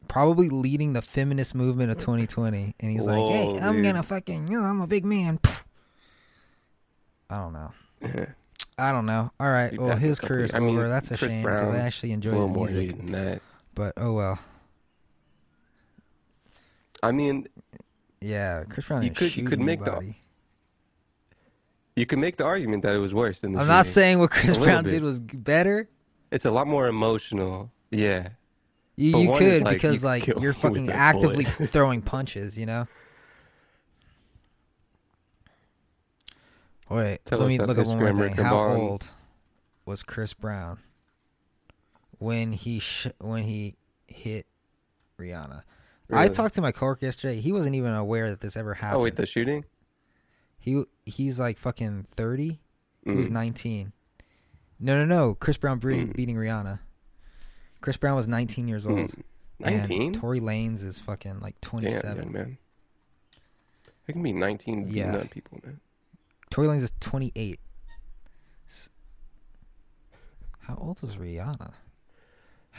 [0.07, 4.47] Probably leading the feminist movement of 2020, and he's like, "Hey, Whoa, I'm gonna fucking,
[4.47, 5.39] you know, I'm a big man."
[7.29, 7.71] I don't know.
[8.79, 9.31] I don't know.
[9.39, 9.77] All right.
[9.79, 10.53] Well, his fuck up, career's.
[10.55, 10.89] I mean, over.
[10.89, 12.87] That's a Chris shame because I Brown, actually A enjoy little his more music.
[12.95, 13.41] hate than that.
[13.79, 14.37] But oh well.
[17.01, 17.47] I mean,
[18.19, 19.03] Yeah, Chris Brown.
[19.03, 20.15] You could- you could make the-
[21.95, 24.31] you can make the argument that it was worse than the I'm not saying what
[24.31, 24.89] Chris Brown bit.
[24.89, 25.87] did was better.
[26.29, 27.71] It's a lot more emotional.
[27.89, 28.31] Yeah.
[28.97, 32.57] You, you could like, because you like you're fucking actively throwing punches.
[32.57, 32.87] You know.
[36.89, 38.35] Wait, Tell let me look up one more thing.
[38.35, 39.11] How old
[39.85, 40.79] was Chris Brown
[42.19, 43.75] when he sh- when he
[44.07, 44.45] hit
[45.19, 45.63] Rihanna?
[46.11, 47.39] I talked to my coworker yesterday.
[47.41, 48.99] He wasn't even aware that this ever happened.
[48.99, 49.65] Oh wait, the shooting?
[50.59, 52.59] he he's like fucking thirty.
[53.03, 53.31] He was Mm.
[53.33, 53.93] nineteen.
[54.79, 55.35] No, no, no.
[55.35, 56.15] Chris Brown beating, Mm.
[56.15, 56.79] beating Rihanna.
[57.81, 58.97] Chris Brown was nineteen years old.
[59.11, 59.23] Mm.
[59.61, 60.13] And 19?
[60.13, 62.23] Tory Lanez is fucking like Damn, twenty-seven.
[62.23, 62.57] young man.
[64.07, 65.17] I can be 19 beating Yeah.
[65.17, 65.79] up people, man.
[66.49, 67.59] Tory Lanez is 28.
[70.61, 71.73] How old was Rihanna?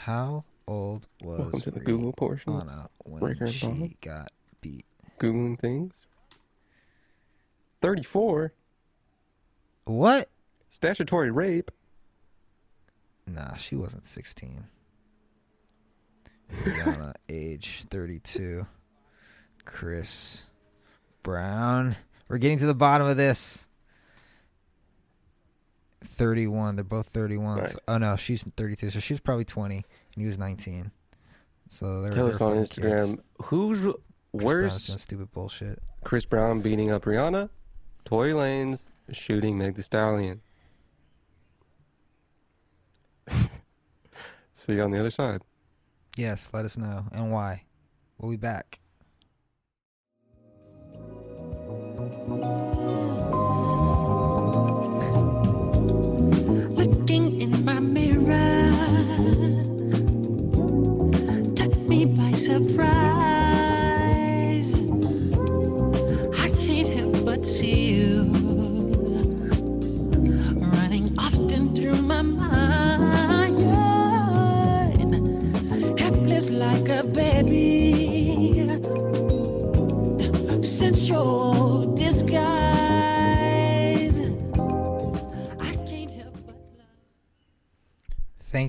[0.05, 2.53] How old was Welcome to the Google portion.
[2.53, 4.85] Rihanna when and she got beat?
[5.19, 5.93] Googling things.
[7.83, 8.51] 34.
[9.85, 10.27] What?
[10.69, 11.69] Statutory rape.
[13.27, 14.63] Nah, she wasn't 16.
[16.51, 18.65] Rihanna, age 32.
[19.65, 20.45] Chris
[21.21, 21.95] Brown.
[22.27, 23.67] We're getting to the bottom of this.
[26.03, 26.75] 31.
[26.75, 27.57] They're both 31.
[27.59, 27.69] Right.
[27.69, 28.89] So- oh, no, she's 32.
[28.89, 29.85] So she's probably 20, and
[30.15, 30.91] he was 19.
[31.69, 33.13] So they're, Tell us on fucking kids.
[33.13, 33.95] Instagram who's Chris
[34.33, 35.01] worse?
[35.01, 35.81] stupid bullshit.
[36.03, 37.49] Chris Brown beating up Rihanna,
[38.03, 40.41] Tory Lanez shooting Meg The Stallion.
[44.55, 45.41] See you on the other side.
[46.17, 47.05] Yes, let us know.
[47.13, 47.63] And why.
[48.17, 48.80] We'll be back.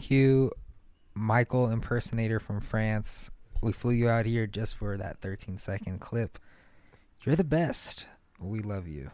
[0.02, 0.50] Thank you,
[1.14, 3.30] Michael impersonator from France.
[3.62, 6.40] We flew you out here just for that 13 second clip.
[7.22, 8.06] You're the best.
[8.40, 9.12] We love you.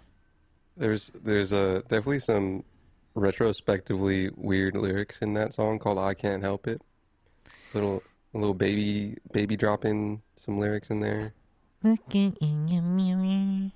[0.79, 2.65] There's there's uh, definitely some
[3.15, 6.81] retrospectively weird lyrics in that song called "I Can't Help It."
[7.75, 11.35] Little little baby baby dropping some lyrics in there.
[11.83, 13.73] Looking in your mirror,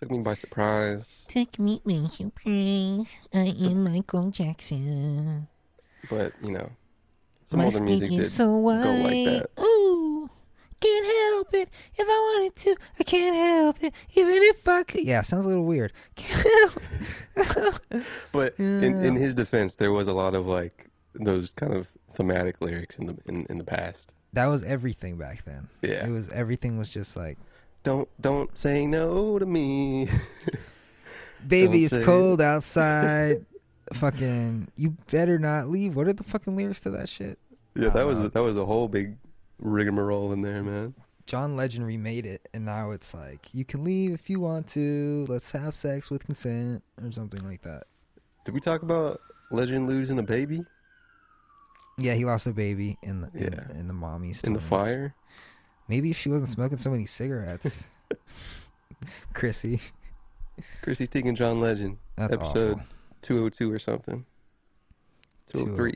[0.00, 1.04] Took me by surprise.
[1.28, 3.14] take me by surprise.
[3.32, 5.46] I am Michael Jackson.
[6.10, 6.70] But you know,
[7.44, 8.76] some My older music did so go white.
[8.78, 9.50] like that.
[9.60, 10.30] Ooh,
[10.80, 11.68] can't help it.
[11.96, 13.92] If I wanted to, I can't help it.
[14.14, 15.04] Even if I could.
[15.04, 15.92] Yeah, sounds a little weird.
[16.14, 16.72] Can't
[17.36, 17.82] help
[18.32, 22.60] But in, in his defense, there was a lot of like those kind of thematic
[22.60, 24.10] lyrics in the in, in the past.
[24.34, 25.68] That was everything back then.
[25.82, 26.06] Yeah.
[26.06, 27.38] It was everything was just like,
[27.82, 30.08] Don't don't say no to me.
[31.46, 33.44] baby, Don't it's cold outside.
[33.94, 35.96] Fucking, you better not leave.
[35.96, 37.38] What are the fucking lyrics to that shit?
[37.74, 38.26] yeah, that was know.
[38.26, 39.16] Uh, that was a whole big
[39.58, 40.94] rigmarole in there, man.
[41.26, 45.26] John Legend remade it, and now it's like, you can leave if you want to.
[45.28, 47.84] Let's have sex with consent, or something like that.
[48.46, 49.20] Did we talk about
[49.50, 50.64] Legend losing a baby
[51.98, 53.78] Yeah, he lost a baby in the in, Yeah.
[53.78, 55.14] in the mommy's in the fire?
[55.86, 57.90] Maybe if she wasn't smoking so many cigarettes.
[59.34, 59.80] Chrissy,
[60.82, 62.86] Chrissy taking John Legend, that's episode awful.
[63.22, 64.24] 202 or something.
[65.52, 65.94] 203.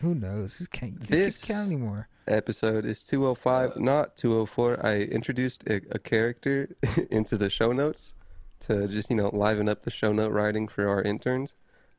[0.00, 0.56] Who knows?
[0.56, 2.08] Who's can't, This- can't count anymore.
[2.26, 4.84] episode is 205, not 204.
[4.84, 6.68] I introduced a, a character
[7.10, 8.14] into the show notes
[8.60, 11.54] to just, you know, liven up the show note writing for our interns.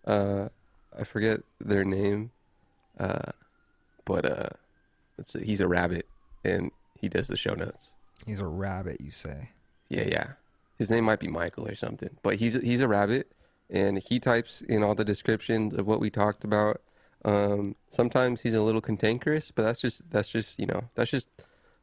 [0.06, 0.50] Uh,
[0.98, 2.32] I forget their name,
[3.00, 3.32] uh,
[4.06, 4.50] but uh,
[5.18, 6.08] let's see, he's a rabbit
[6.44, 7.90] and he does the show notes.
[8.26, 9.50] He's a rabbit, you say.
[9.90, 10.28] Yeah, yeah.
[10.78, 13.32] His name might be Michael or something, but he's he's a rabbit,
[13.70, 16.82] and he types in all the descriptions of what we talked about.
[17.24, 21.30] Um, sometimes he's a little cantankerous, but that's just that's just you know that's just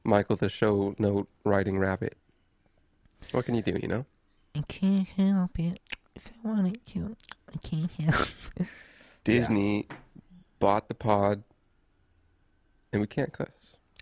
[0.05, 2.16] Michael the show note writing rabbit.
[3.33, 3.79] What can you do?
[3.81, 4.07] You know,
[4.55, 5.81] I can't help it.
[6.14, 7.16] If I wanted to,
[7.53, 8.66] I can't help it.
[9.25, 9.87] Disney
[10.59, 11.42] bought the pod,
[12.92, 13.49] and we can't cuss.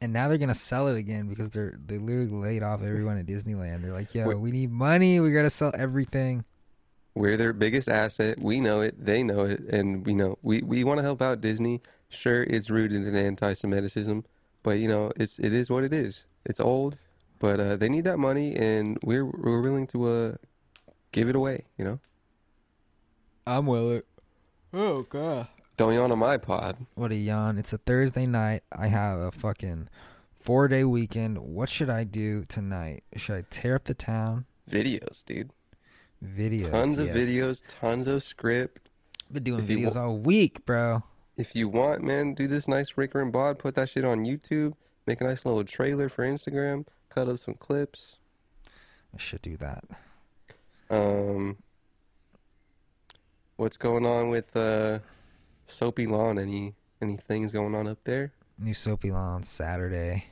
[0.02, 3.26] And now they're gonna sell it again because they're they literally laid off everyone at
[3.26, 3.82] Disneyland.
[3.82, 4.38] They're like, yo, Wait.
[4.38, 5.20] we need money.
[5.20, 6.44] We gotta sell everything.
[7.20, 8.40] We're their biggest asset.
[8.40, 9.04] We know it.
[9.04, 11.82] They know it, and you know we, we want to help out Disney.
[12.08, 14.24] Sure, it's rooted in anti-Semitism,
[14.62, 16.24] but you know it's it is what it is.
[16.46, 16.96] It's old,
[17.38, 20.32] but uh, they need that money, and we're we're willing to uh,
[21.12, 21.66] give it away.
[21.76, 21.98] You know,
[23.46, 24.00] I'm willing.
[24.72, 25.48] Oh god.
[25.76, 26.86] don't yawn on my pod.
[26.94, 27.58] What a yawn.
[27.58, 28.62] It's a Thursday night.
[28.72, 29.90] I have a fucking
[30.32, 31.36] four day weekend.
[31.36, 33.04] What should I do tonight?
[33.16, 34.46] Should I tear up the town?
[34.70, 35.50] Videos, dude.
[36.24, 36.70] Videos.
[36.70, 37.16] Tons of yes.
[37.16, 38.88] videos, tons of script.
[39.32, 41.02] Been doing If videos all week, bro.
[41.36, 43.58] If you want, man, do this nice Ricker and Bond.
[43.58, 44.74] Put that shit on YouTube.
[45.06, 46.86] Make a nice little trailer for Instagram.
[47.08, 48.16] Cut up some clips.
[49.14, 49.84] I should do that.
[50.90, 51.56] Um,
[53.56, 54.98] what's going on with uh,
[55.66, 56.38] Soapy Lawn?
[56.38, 58.32] Any any things going on up there?
[58.58, 60.26] New Soapy Lawn Saturday.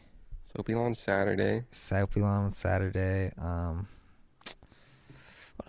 [0.55, 1.65] Soapy Lawn Saturday.
[1.71, 3.33] Soapy Lawn Saturday.
[3.39, 3.89] Um,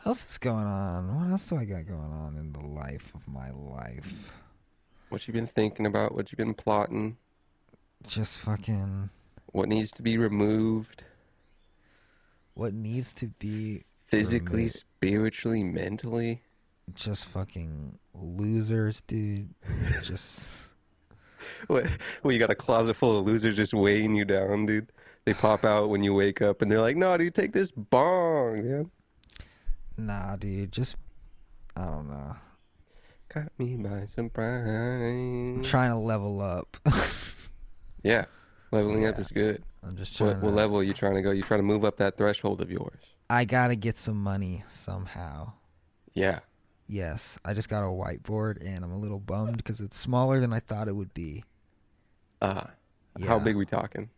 [0.06, 1.16] else is going on?
[1.16, 4.34] What else do I got going on in the life of my life?
[5.10, 6.14] What you been thinking about?
[6.14, 7.18] What you been plotting?
[8.08, 9.10] Just fucking
[9.48, 11.04] What needs to be removed?
[12.54, 14.76] what needs to be Physically, Removed.
[14.76, 16.42] spiritually, mentally.
[16.94, 19.54] just fucking losers, dude.
[20.04, 20.74] just
[21.68, 21.86] What?
[22.24, 24.92] Well, you got a closet full of losers just weighing you down, dude.
[25.26, 28.64] They pop out when you wake up, and they're like, "No, dude, take this bong,
[28.68, 28.92] man."
[30.00, 30.72] Nah, dude.
[30.72, 30.96] Just
[31.76, 32.36] I don't know.
[33.30, 36.78] Caught me by I'm trying to level up.
[38.02, 38.26] Yeah,
[38.72, 39.62] leveling up is good.
[39.84, 40.36] I'm just trying.
[40.36, 41.32] What, what level are you trying to go?
[41.32, 43.02] You trying to move up that threshold of yours?
[43.30, 45.52] I gotta get some money somehow.
[46.14, 46.40] Yeah.
[46.88, 50.54] Yes, I just got a whiteboard and I'm a little bummed because it's smaller than
[50.54, 51.44] I thought it would be.
[52.42, 52.64] Uh,
[53.26, 53.40] how Yeah.
[53.40, 54.10] big we talking?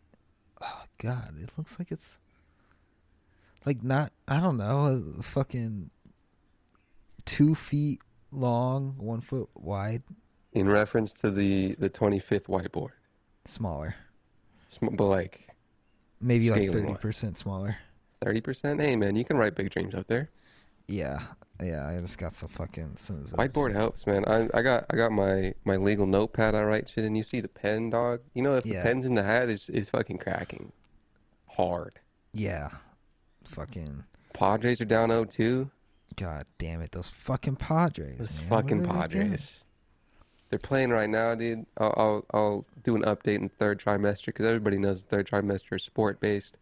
[0.60, 2.20] Oh God, it looks like it's
[3.64, 4.12] like not.
[4.28, 5.90] I don't know, a fucking
[7.24, 10.02] two feet long, one foot wide,
[10.52, 12.90] In reference to the the 25th whiteboard,
[13.44, 13.94] smaller.
[14.68, 15.48] Sm- but like
[16.20, 17.76] Maybe like thirty percent smaller.
[18.24, 18.80] 30%.
[18.80, 20.30] Hey man, you can write big dreams up there.
[20.86, 21.20] Yeah,
[21.60, 21.88] yeah.
[21.88, 24.24] I just got some fucking some, some Whiteboard helps, man.
[24.26, 26.54] I I got I got my my legal notepad.
[26.54, 28.20] I write shit, and you see the pen, dog.
[28.34, 28.82] You know if Yeah.
[28.82, 30.70] the pen's in the hat, is is fucking cracking,
[31.48, 31.98] hard.
[32.32, 32.70] Yeah,
[33.52, 34.04] fucking.
[34.32, 35.70] Padres are down 0-2.
[36.16, 38.18] God damn it, those fucking Padres.
[38.18, 38.48] Those man.
[38.48, 39.18] Fucking are they?
[39.18, 39.64] Padres.
[40.50, 41.64] They're playing right now, dude.
[41.78, 45.26] I'll, I'll I'll do an update in the third trimester because everybody knows the third
[45.26, 46.58] trimester is sport based.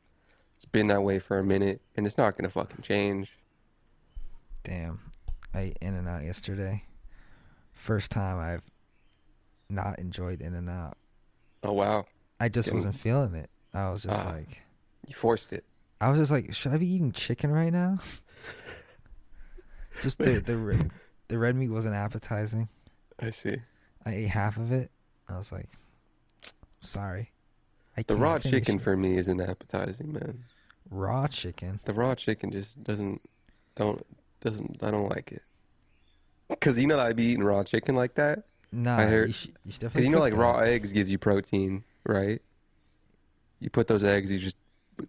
[0.54, 3.32] It's been that way for a minute, and it's not gonna fucking change.
[4.62, 5.00] Damn.
[5.52, 6.84] I ate In and Out yesterday.
[7.72, 8.62] First time I've
[9.68, 10.96] not enjoyed In and Out.
[11.64, 12.06] Oh wow,
[12.38, 13.50] I just wasn't feeling it.
[13.74, 14.30] I was just Ah.
[14.30, 14.60] like,
[15.08, 15.64] you forced it.
[16.00, 17.98] I was just like, should I be eating chicken right now?
[20.02, 20.90] just the the re-
[21.28, 22.68] the red meat wasn't appetizing.
[23.18, 23.56] I see.
[24.06, 24.90] I ate half of it.
[25.28, 25.68] I was like,
[26.80, 27.30] sorry.
[27.96, 28.82] I The raw chicken it.
[28.82, 30.44] for me isn't appetizing, man.
[30.90, 31.80] raw chicken.
[31.84, 33.20] The raw chicken just doesn't
[33.74, 34.04] don't
[34.40, 35.42] doesn't I don't like it.
[36.60, 38.44] Cause you know that I'd be eating raw chicken like that.
[38.72, 41.18] Nah, I heard- you should, you should Cause you know like raw eggs gives you
[41.18, 42.40] protein, right?
[43.62, 44.56] you put those eggs, you just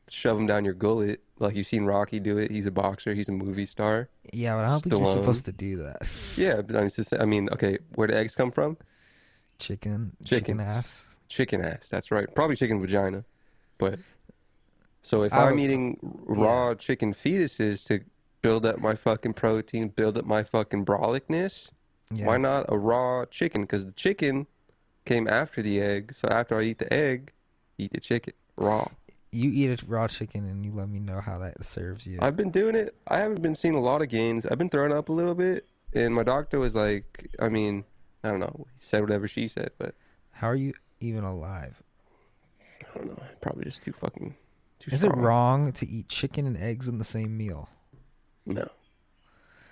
[0.09, 2.51] shove them down your gullet, like you've seen Rocky do it.
[2.51, 3.13] He's a boxer.
[3.13, 4.09] He's a movie star.
[4.33, 6.01] Yeah, but I don't think you're supposed to do that.
[6.37, 8.77] Yeah, but I mean, it's just, I mean, okay, where do eggs come from?
[9.59, 11.17] Chicken, chicken ass.
[11.27, 11.87] Chicken ass.
[11.89, 12.27] That's right.
[12.33, 13.23] Probably chicken vagina.
[13.77, 13.99] But
[15.01, 18.01] so if I I'm would- eating raw chicken fetuses to
[18.41, 21.69] build up my fucking protein, build up my fucking brolickness,
[22.13, 22.25] Yeah.
[22.27, 23.61] why not a raw chicken?
[23.61, 24.47] Because the chicken
[25.05, 26.13] came after the egg.
[26.13, 27.31] So after I eat the egg,
[27.77, 28.87] eat the chicken raw.
[29.31, 32.19] You eat a raw chicken and you let me know how that serves you.
[32.21, 32.95] I've been doing it.
[33.07, 34.45] I haven't been seeing a lot of gains.
[34.45, 37.85] I've been throwing up a little bit, and my doctor was like, I mean,
[38.23, 38.67] I don't know.
[38.75, 39.95] He said whatever she said, but
[40.31, 41.81] how are you even alive?
[42.81, 43.23] I don't know.
[43.39, 44.35] Probably just too fucking
[44.79, 47.69] too Is it wrong to eat chicken and eggs in the same meal?
[48.45, 48.67] No.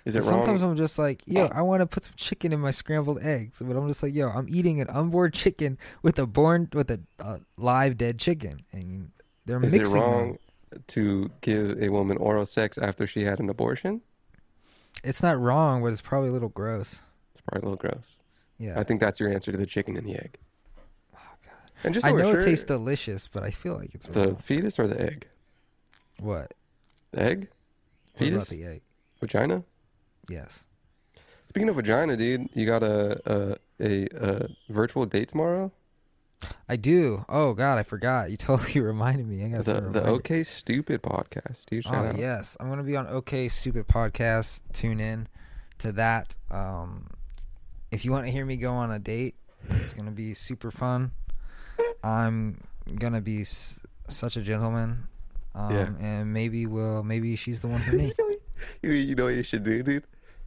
[0.04, 0.70] Is it Sometimes wrong?
[0.70, 3.76] I'm just like, yo, I want to put some chicken in my scrambled eggs, but
[3.76, 7.38] I'm just like, yo, I'm eating an unborn chicken with a born with a uh,
[7.58, 9.10] live dead chicken, and
[9.58, 10.38] they're Is it wrong
[10.70, 10.84] them.
[10.88, 14.00] to give a woman oral sex after she had an abortion?
[15.04, 17.00] It's not wrong, but it's probably a little gross.
[17.32, 18.04] It's probably a little gross.
[18.58, 20.38] Yeah, I think that's your answer to the chicken and the egg.
[21.14, 23.74] Oh god, And just I so we're know sure, it tastes delicious, but I feel
[23.76, 24.36] like it's the wrong.
[24.36, 25.26] fetus or the egg?
[26.18, 26.52] What?
[27.12, 27.48] The egg?
[28.18, 28.48] What about Fetus?
[28.50, 28.82] the egg?
[29.20, 29.64] Vagina?
[30.28, 30.66] Yes.
[31.48, 35.72] Speaking of vagina, dude, you got a a, a, a virtual date tomorrow.
[36.68, 37.24] I do.
[37.28, 38.30] Oh God, I forgot.
[38.30, 39.44] You totally reminded me.
[39.44, 40.04] I got The the.
[40.04, 41.84] OK Stupid podcast, dude.
[41.84, 42.18] Shout Oh out.
[42.18, 44.60] yes, I'm gonna be on OK Stupid Podcast.
[44.72, 45.28] Tune in
[45.78, 46.36] to that.
[46.50, 47.08] Um,
[47.90, 49.34] if you want to hear me go on a date,
[49.70, 51.12] it's gonna be super fun.
[52.02, 52.60] I'm
[52.96, 55.08] gonna be s- such a gentleman.
[55.54, 55.90] Um, Yeah.
[56.00, 58.12] and maybe we'll maybe she's the one for me.
[58.82, 60.04] you, you know what you should do, dude?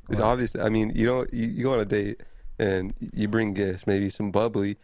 [0.10, 0.28] It's What?
[0.28, 0.56] obvious.
[0.56, 2.22] I mean, you know, you, you go on a date
[2.60, 4.78] and you bring gifts, maybe some bubbly.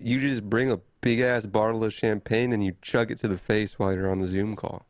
[0.00, 3.38] You just bring a big ass bottle of champagne and you chug it to the
[3.38, 4.86] face while you're on the Zoom call.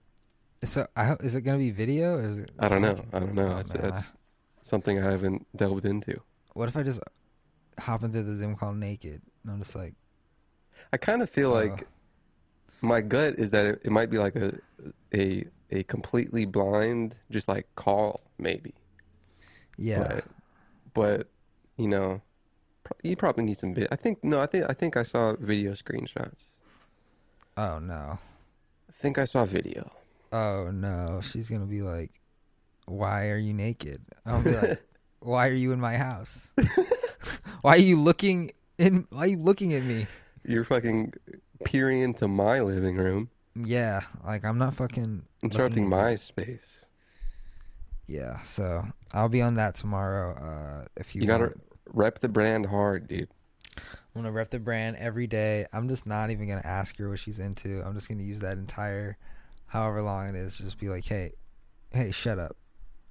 [0.62, 2.50] so I, is it gonna be video or is it?
[2.58, 3.04] I don't know.
[3.12, 3.48] I don't know.
[3.48, 4.16] Oh, That's, that's
[4.62, 6.20] something I haven't delved into.
[6.54, 7.00] What if I just
[7.78, 9.22] hop into the Zoom call naked?
[9.44, 9.94] And I'm just like,
[10.92, 11.64] I kind of feel Uh.
[11.66, 11.86] like
[12.80, 14.58] my gut is that it, it might be like a
[15.14, 18.74] a a completely blind, just like call maybe.
[19.76, 19.98] yeah.
[20.14, 20.24] But,
[20.94, 21.28] but
[21.76, 22.20] you know,
[23.02, 23.74] you probably need some.
[23.90, 24.40] I think no.
[24.40, 26.52] I think I think I saw video screenshots.
[27.56, 28.18] Oh no.
[28.88, 29.90] I think I saw video.
[30.32, 32.10] Oh no, she's gonna be like,
[32.86, 34.82] "Why are you naked?" I'll be like,
[35.20, 36.52] "Why are you in my house?
[37.62, 39.06] why are you looking in?
[39.10, 40.06] Why are you looking at me?"
[40.44, 41.14] You're fucking
[41.64, 46.84] peering into my living room, Yeah, like I'm not fucking interrupting at my space.
[48.06, 50.34] Yeah, so I'll be on that tomorrow.
[50.34, 51.62] Uh, if you, You gotta want.
[51.92, 53.28] Rep the brand hard, dude.
[53.76, 55.66] I'm gonna rep the brand every day.
[55.72, 57.82] I'm just not even gonna ask her what she's into.
[57.84, 59.16] I'm just gonna use that entire,
[59.66, 61.32] however long it is, to just be like, "Hey,
[61.92, 62.56] hey, shut up,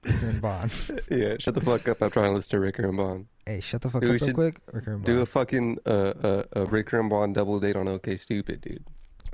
[0.03, 0.71] Ricker and Bond.
[1.09, 2.01] yeah, shut the fuck up.
[2.01, 3.27] I'm trying to listen to Ricker and Bond.
[3.45, 5.05] hey, shut the fuck Dude, up real quick, Ricker and Bond.
[5.05, 8.83] Do a fucking uh, uh, a Ricker and Bond double date on OK Stupid, dude.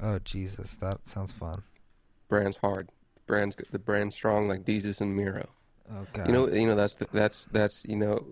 [0.02, 1.64] oh Jesus, that sounds fun.
[2.30, 2.90] Brand's hard.
[3.26, 3.56] Brand's.
[3.72, 5.48] The brand's strong like Desus and Mero.
[5.92, 6.28] Oh God.
[6.28, 8.26] You know, you know that's the, that's that's you know,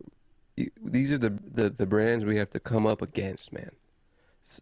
[0.83, 3.71] these are the, the the brands we have to come up against, man.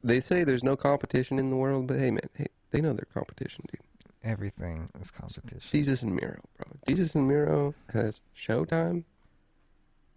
[0.04, 3.08] They say there's no competition in the world, but hey, man, hey, they know their
[3.14, 3.82] competition, dude.
[4.24, 5.70] everything is competition.
[5.72, 6.68] Desus and Mero, bro.
[6.86, 9.04] Desus and Mero has Showtime.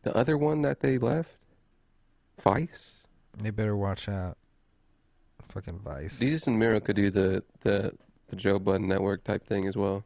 [0.03, 1.37] The other one that they left,
[2.42, 2.95] Vice.
[3.40, 4.37] They better watch out.
[5.49, 6.18] Fucking Vice.
[6.18, 7.92] Desus and Mero could do the the
[8.29, 10.05] the Joe Budden Network type thing as well.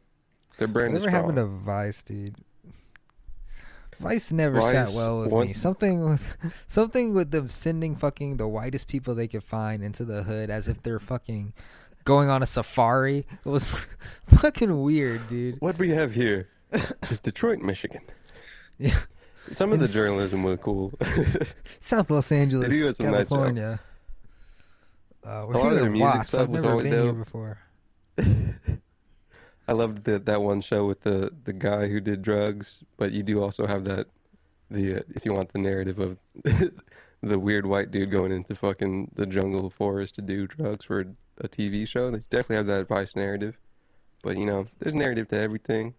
[0.57, 1.35] Their brand Whatever is strong.
[1.35, 2.35] happened to Vice, dude?
[3.99, 5.53] Vice never sat well with me.
[5.53, 10.23] Something with something with them sending fucking the whitest people they could find into the
[10.23, 11.53] hood as if they're fucking
[12.03, 13.25] going on a safari.
[13.43, 13.87] It was
[14.27, 15.59] fucking weird, dude.
[15.59, 16.47] What we have here
[17.09, 18.01] is Detroit, Michigan.
[18.79, 18.95] Yeah.
[19.51, 20.93] Some of the journalism was cool.
[21.79, 23.27] South Los Angeles, do us a match up.
[23.29, 23.79] California.
[25.23, 26.35] Uh, we're A lot here of music watch.
[26.35, 27.57] I've never been here before.
[29.67, 33.23] I loved the, that one show with the the guy who did drugs, but you
[33.23, 34.07] do also have that
[34.69, 36.17] the uh, if you want the narrative of
[37.21, 41.05] the weird white dude going into fucking the jungle forest to do drugs for
[41.39, 42.11] a TV show.
[42.11, 43.57] They definitely have that Vice narrative,
[44.23, 45.93] but you know, there's narrative to everything.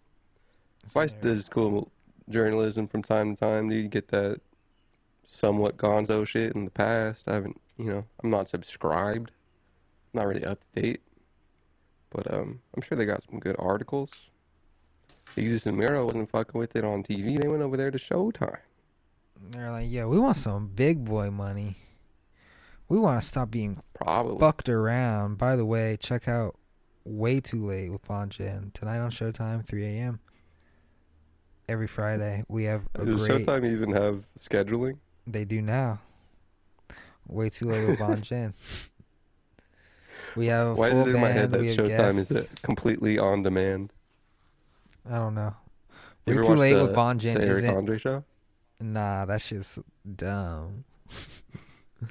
[0.93, 1.91] Vice does cool
[2.29, 3.71] journalism from time to time.
[3.71, 4.41] You get that
[5.27, 7.29] somewhat gonzo shit in the past.
[7.29, 9.31] I haven't, you know, I'm not subscribed,
[10.15, 11.03] not really up to date.
[12.11, 14.11] But um, I'm sure they got some good articles.
[15.37, 17.41] Desus and Mero wasn't fucking with it on TV.
[17.41, 18.59] They went over there to Showtime.
[19.51, 21.77] They're like, yeah, we want some big boy money.
[22.89, 24.39] We want to stop being Probably.
[24.39, 25.37] fucked around.
[25.37, 26.57] By the way, check out
[27.05, 30.21] Way Too Late with Bon Bonjen tonight on Showtime, 3 a.m.
[31.69, 33.47] Every Friday, we have a Does great.
[33.47, 34.97] Showtime even have scheduling?
[35.27, 36.01] They do now.
[37.27, 38.55] Way Too Late with Bon Bonjen.
[40.37, 42.31] We have a Why full is it in my head that we have Showtime is
[42.31, 43.93] it completely on demand?
[45.09, 45.55] I don't know.
[46.27, 47.77] You ever Too watch Late the- with Bonjen the Eric isn't.
[47.77, 48.25] Andre show?
[48.81, 49.79] Nah, that shit's
[50.17, 50.85] dumb.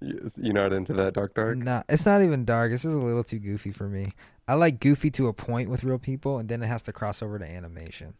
[0.00, 1.56] You- You're not into that dark dark?
[1.56, 2.72] Nah, it's not even dark.
[2.72, 4.12] It's just a little too goofy for me.
[4.46, 7.22] I like goofy to a point with real people, and then it has to cross
[7.22, 8.14] over to animation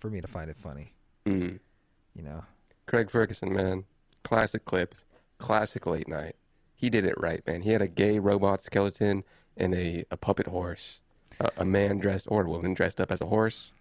[0.00, 0.94] for me to find it funny.
[1.26, 1.60] Mm.
[2.16, 2.44] You know,
[2.86, 3.84] Craig Ferguson, man,
[4.24, 5.04] classic clips,
[5.38, 6.34] classic late night.
[6.74, 7.62] He did it right, man.
[7.62, 9.24] He had a gay robot skeleton
[9.56, 11.00] and a, a puppet horse,
[11.40, 13.72] a, a man dressed or a woman dressed up as a horse,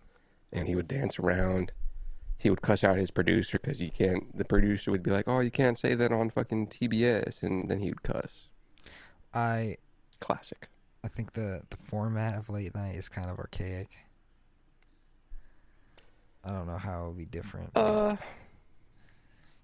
[0.52, 1.72] and he would dance around.
[2.38, 4.38] He would cuss out his producer because you can't.
[4.38, 7.80] The producer would be like, "Oh, you can't say that on fucking TBS," and then
[7.80, 8.48] he would cuss.
[9.34, 9.78] I
[10.24, 10.70] Classic.
[11.04, 13.89] I think the the format of late night is kind of archaic.
[16.46, 17.72] I don't know how it would be different.
[17.76, 18.16] Uh,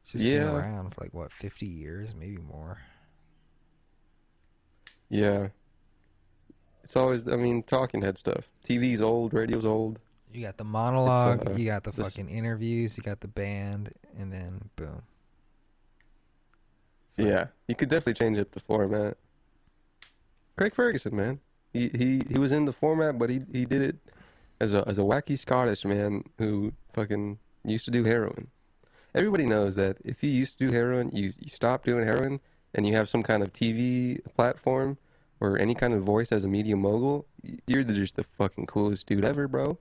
[0.04, 2.80] it's just been around for like what fifty years, maybe more.
[5.10, 5.50] Yeah.
[6.84, 8.50] It's always, I mean, talking head stuff.
[8.64, 10.00] TV's old, radio's old.
[10.34, 13.92] You got the monologue, uh, you got the this- fucking interviews, you got the band,
[14.18, 15.04] and then boom.
[17.18, 19.18] Like- Yeah, you could definitely change up the format.
[20.58, 21.40] Craig Ferguson, man,
[21.74, 23.96] he he he was in the format, but he he did it
[24.60, 28.48] as a as a wacky Scottish man who fucking used to do heroin.
[29.16, 32.40] Everybody knows that if you used to do heroin, you you stop doing heroin,
[32.74, 34.98] and you have some kind of TV platform
[35.40, 37.26] or any kind of voice as a media mogul,
[37.68, 39.78] you're just the fucking coolest dude ever, bro.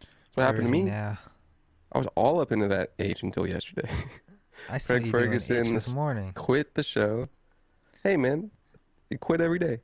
[0.00, 0.82] That's what Where happened to me.
[0.84, 1.18] now?
[1.92, 3.90] I was all up into that age until yesterday.
[4.68, 6.32] I saw Craig Ferguson this morning.
[6.34, 7.28] quit the show.
[8.04, 8.50] Hey man,
[9.10, 9.80] you quit every day.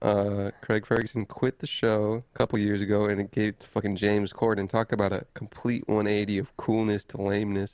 [0.00, 3.96] Uh, Craig Ferguson quit the show a couple years ago, and it gave to fucking
[3.96, 4.68] James Corden.
[4.68, 7.72] Talk about a complete 180 of coolness to lameness.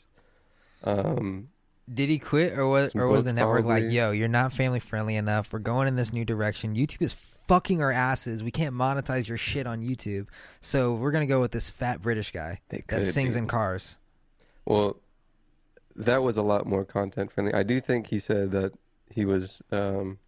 [0.84, 1.48] Um,
[1.92, 5.16] Did he quit, or was or was the network like, "Yo, you're not family friendly
[5.16, 5.52] enough.
[5.52, 6.74] We're going in this new direction.
[6.74, 7.14] YouTube is
[7.48, 8.42] fucking our asses.
[8.44, 10.28] We can't monetize your shit on YouTube,
[10.60, 13.42] so we're gonna go with this fat British guy They that sings dude.
[13.42, 13.96] in cars."
[14.66, 14.96] well,
[15.96, 17.52] that was a lot more content friendly.
[17.52, 18.72] I do think he said that
[19.10, 20.18] he was um,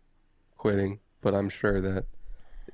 [0.57, 2.07] quitting, but I'm sure that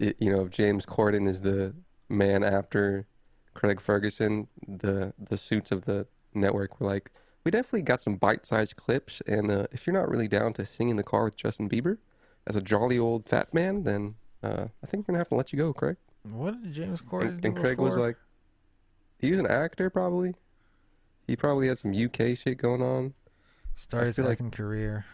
[0.01, 1.75] it, you know if James Corden is the
[2.09, 3.07] man after
[3.53, 7.11] Craig Ferguson, the the suits of the network were like,
[7.49, 10.91] we definitely got some bite-sized clips, and uh, if you're not really down to sing
[10.91, 11.97] in the car with Justin Bieber
[12.47, 15.51] as a jolly old fat man, then uh, I think we're gonna have to let
[15.51, 15.97] you go, Craig.
[16.31, 18.19] What did James Corden And, do and Craig was like,
[19.19, 20.35] he was an actor probably.
[21.27, 23.15] He probably had some UK shit going on.
[23.75, 25.07] started his feel like acting career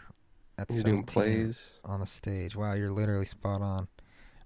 [0.57, 1.79] at He's doing plays.
[1.85, 2.53] on the stage.
[2.57, 3.87] Wow, you're literally spot on.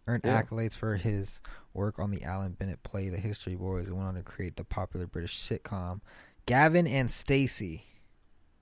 [0.06, 0.44] Earned Yeah.
[0.44, 1.42] accolades for his
[1.74, 4.64] work on the Alan Bennett play The History Boys and went on to create the
[4.64, 6.02] popular British sitcom
[6.50, 7.84] Gavin and Stacey.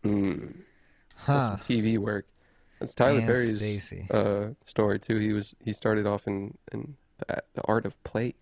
[0.03, 0.55] Mm.
[1.15, 1.57] Huh.
[1.57, 2.27] Some TV work.
[2.79, 5.17] That's Tyler And Perry's uh, story too.
[5.17, 8.33] He was he started off in in the, the art of plays.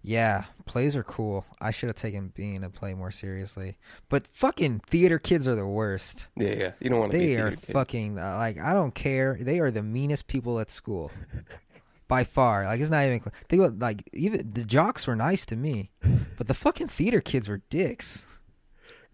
[0.00, 1.44] Yeah, plays are cool.
[1.60, 3.76] I should have taken being a play more seriously.
[4.08, 6.28] But fucking theater kids are the worst.
[6.36, 6.72] Yeah, yeah.
[6.80, 7.26] You don't want to be.
[7.26, 7.72] They a are theater kid.
[7.72, 9.36] fucking uh, like I don't care.
[9.38, 11.10] They are the meanest people at school,
[12.08, 12.64] by far.
[12.64, 13.20] Like it's not even.
[13.20, 15.90] cl- Think about like even the jocks were nice to me,
[16.36, 18.26] but the fucking theater kids were dicks.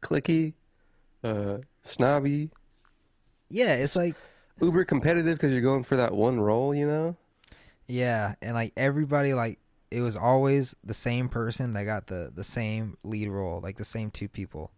[0.02, 0.54] clicky,
[1.24, 2.50] uh, snobby,
[3.48, 4.14] Yeah, it's like
[4.60, 6.74] uber competitive because you're going for that one role.
[6.74, 7.16] You know.
[7.86, 9.58] yeah, and like everybody like
[9.90, 13.84] it was always the same person that got the the same lead role, like the
[13.84, 14.70] same two people.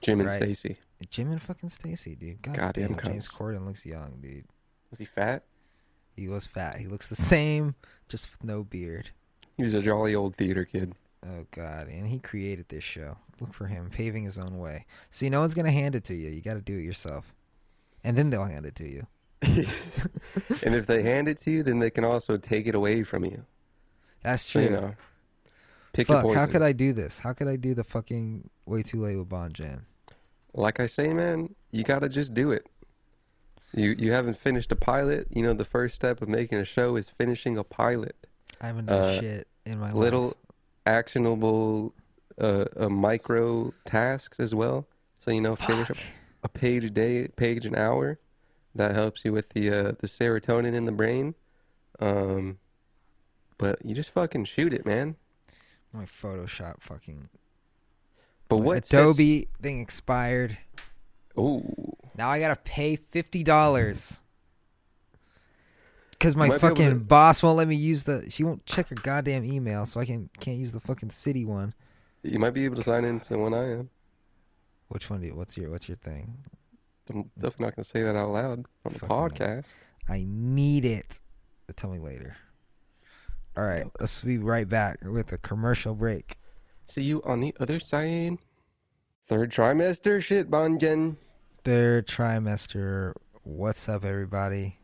[0.00, 0.76] Jim and Stacy.
[1.10, 2.40] Jim and fucking Stacy, dude.
[2.42, 3.28] God Goddamn damn, James.
[3.28, 4.44] Corden looks young, dude.
[4.90, 5.42] Was he fat?
[6.16, 6.78] He was fat.
[6.78, 7.74] He looks the same,
[8.08, 9.10] just with no beard.
[9.56, 10.94] He was a jolly old theater kid.
[11.26, 11.88] Oh God!
[11.88, 13.16] And he created this show.
[13.40, 14.86] Look for him paving his own way.
[15.10, 16.28] See, no one's gonna hand it to you.
[16.30, 17.34] You got to do it yourself,
[18.02, 19.06] and then they'll hand it to you.
[19.42, 23.24] and if they hand it to you, then they can also take it away from
[23.24, 23.44] you.
[24.22, 24.62] That's So, true.
[24.62, 24.94] you know,
[25.92, 26.32] pick Fuck!
[26.32, 27.18] How could I do this?
[27.20, 29.86] How could I do the fucking way too late with Bon Jen?
[30.56, 32.66] like I say, man, you gotta just do it.
[33.74, 35.26] You you haven't finished a pilot.
[35.30, 38.16] You know, the first step of making a show is finishing a pilot.
[38.60, 39.94] I haven't done Uh, shit in my life.
[39.96, 40.34] Little life.
[40.86, 41.92] actionable,
[42.38, 44.86] uh, uh, micro tasks as well.
[45.18, 45.94] So you know, finish a,
[46.44, 48.18] a page a day, page an hour.
[48.76, 51.34] That helps you with the uh, the serotonin in the brain.
[52.00, 52.58] Um,
[53.58, 55.16] but you just fucking shoot it, man.
[55.92, 57.28] My Photoshop fucking
[58.48, 60.58] But what Adobe thing expired.
[61.36, 61.64] Oh,
[62.16, 64.20] Now I gotta pay fifty dollars
[66.10, 68.30] because my You might be able fucking to- boss won't let me use the.
[68.30, 71.74] She won't check her goddamn email, so I can can't use the fucking city one.
[72.22, 73.90] You might be able to sign into the one I am.
[74.88, 75.34] Which one do you?
[75.34, 76.38] What's your What's your thing?
[77.10, 79.66] I'm definitely not to say that out loud on the podcast.
[80.08, 81.20] I need it.
[81.66, 82.36] But tell me later.
[83.56, 86.38] All right, let's be right back with a commercial break.
[86.88, 88.38] See you on the other side.
[89.26, 91.16] Third trimester shit, Banjan.
[91.64, 93.14] Third trimester.
[93.42, 94.80] What's up, everybody?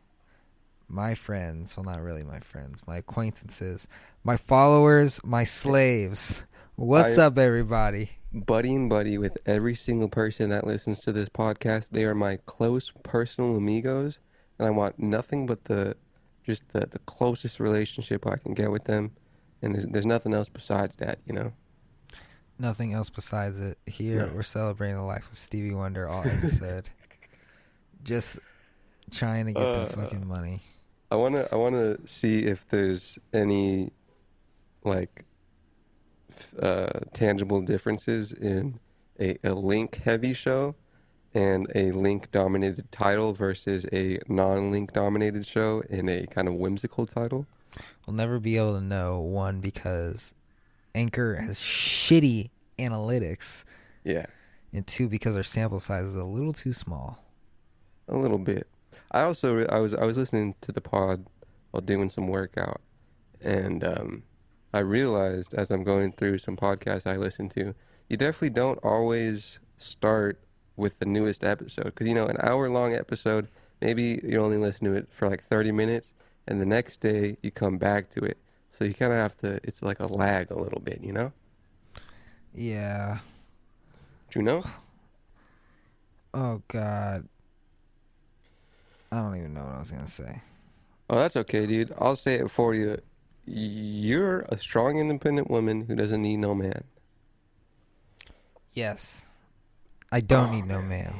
[0.87, 3.87] My friends, well, not really my friends, my acquaintances,
[4.23, 6.43] my followers, my slaves.
[6.75, 8.09] What's I- up, everybody?
[8.33, 11.89] Buddy and buddy with every single person that listens to this podcast.
[11.89, 14.17] They are my close personal amigos,
[14.57, 15.95] and I want nothing but the
[16.43, 19.11] just the, the closest relationship I can get with them.
[19.61, 21.53] And there's there's nothing else besides that, you know.
[22.61, 23.79] Nothing else besides it.
[23.87, 24.33] Here, No.
[24.35, 26.89] we're celebrating the life of Stevie Wonder all episode.
[28.03, 28.37] Just
[29.09, 30.61] trying to get Uh, the fucking money.
[31.09, 33.91] I wanna I wanna see if there's any
[34.83, 35.25] like
[36.61, 38.79] uh, tangible differences in
[39.19, 40.75] a, a link heavy show
[41.33, 46.53] and a link dominated title versus a non link dominated show in a kind of
[46.53, 47.47] whimsical title.
[48.05, 50.33] We'll never be able to know one because
[50.95, 53.63] Anchor has shitty analytics,
[54.03, 54.25] Yeah,
[54.73, 57.23] and two because our sample size is a little too small.
[58.07, 58.67] a little bit.
[59.11, 61.25] I also I was I was listening to the pod
[61.71, 62.81] while doing some workout,
[63.41, 64.23] and um,
[64.73, 67.73] I realized as I'm going through some podcasts I listen to,
[68.09, 70.39] you definitely don't always start
[70.77, 73.47] with the newest episode because you know an hour long episode
[73.81, 76.13] maybe you only listen to it for like 30 minutes,
[76.47, 78.37] and the next day you come back to it.
[78.71, 79.59] So you kind of have to.
[79.63, 81.31] It's like a lag a little bit, you know.
[82.53, 83.19] Yeah.
[84.29, 84.63] Do you know?
[86.33, 87.27] Oh God.
[89.11, 90.41] I don't even know what I was gonna say.
[91.09, 91.93] Oh, that's okay, dude.
[91.97, 92.97] I'll say it for you.
[93.45, 96.83] You're a strong, independent woman who doesn't need no man.
[98.73, 99.25] Yes.
[100.11, 101.15] I don't need no man.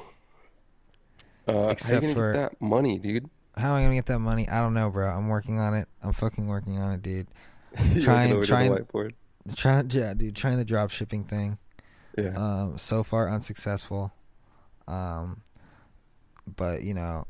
[1.48, 3.30] Uh, how Except you gonna for- get that money, dude?
[3.58, 4.48] How am I gonna get that money?
[4.48, 5.10] I don't know, bro.
[5.10, 5.88] I'm working on it.
[6.02, 7.28] I'm fucking working on it, dude.
[8.04, 8.46] Trying- looking over to the
[9.56, 9.56] trying-.
[9.56, 10.36] Trying, yeah, dude.
[10.36, 11.58] Trying the drop shipping thing.
[12.18, 12.34] Yeah.
[12.36, 14.14] Um, so far unsuccessful.
[14.88, 15.42] Um,
[16.56, 17.26] but you know,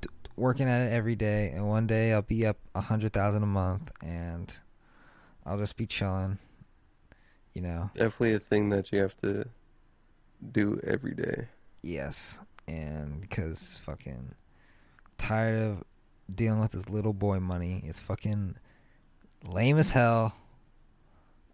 [0.00, 3.42] d- working at it every day, and one day I'll be up a hundred thousand
[3.42, 4.58] a month, and
[5.46, 6.38] I'll just be chilling.
[7.54, 9.44] You know, Definitely a thing that you have to
[10.52, 11.46] do every day.
[11.82, 12.38] yes,
[12.68, 14.34] and because fucking
[15.18, 15.84] tired of
[16.32, 17.82] dealing with this little boy money.
[17.84, 18.56] It's fucking
[19.46, 20.34] lame as hell.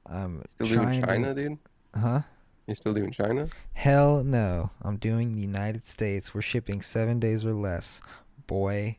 [0.07, 1.59] I'm Still China, to, dude?
[1.95, 2.21] huh?
[2.67, 3.49] You still doing China?
[3.73, 4.71] Hell no.
[4.83, 6.35] I'm doing the United States.
[6.35, 8.01] We're shipping seven days or less.
[8.47, 8.99] Boy,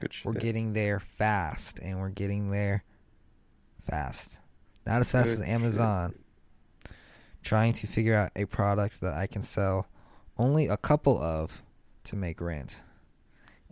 [0.00, 0.24] Good shit.
[0.26, 2.84] we're getting there fast, and we're getting there
[3.88, 4.38] fast.
[4.86, 5.48] Not as fast Good as shit.
[5.48, 6.14] Amazon.
[7.42, 9.86] Trying to figure out a product that I can sell
[10.38, 11.62] only a couple of
[12.04, 12.80] to make rent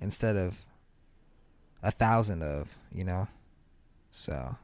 [0.01, 0.65] instead of
[1.83, 3.29] a thousand of, you know?
[4.13, 4.57] So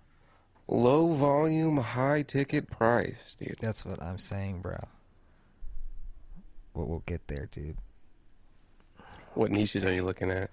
[0.69, 3.57] Low volume, high ticket price, dude.
[3.61, 4.79] that's what I'm saying, bro.
[6.75, 7.77] Well, we'll get there, dude.
[9.35, 10.51] What niches are you looking at?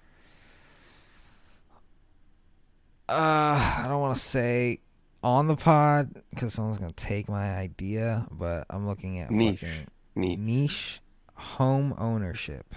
[3.08, 4.78] Uh, I don't want to say
[5.22, 9.60] on the pod because someone's gonna take my idea, but I'm looking at Niche.
[9.60, 10.38] fucking Neat.
[10.38, 11.00] niche
[11.34, 12.74] home ownership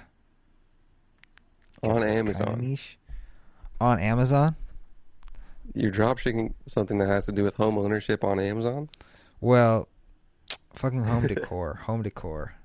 [1.91, 2.59] On Amazon.
[2.59, 2.97] Niche
[3.79, 4.55] on Amazon.
[5.73, 8.89] You're dropshipping something that has to do with home ownership on Amazon?
[9.41, 9.87] Well,
[10.73, 12.55] fucking home decor, home decor.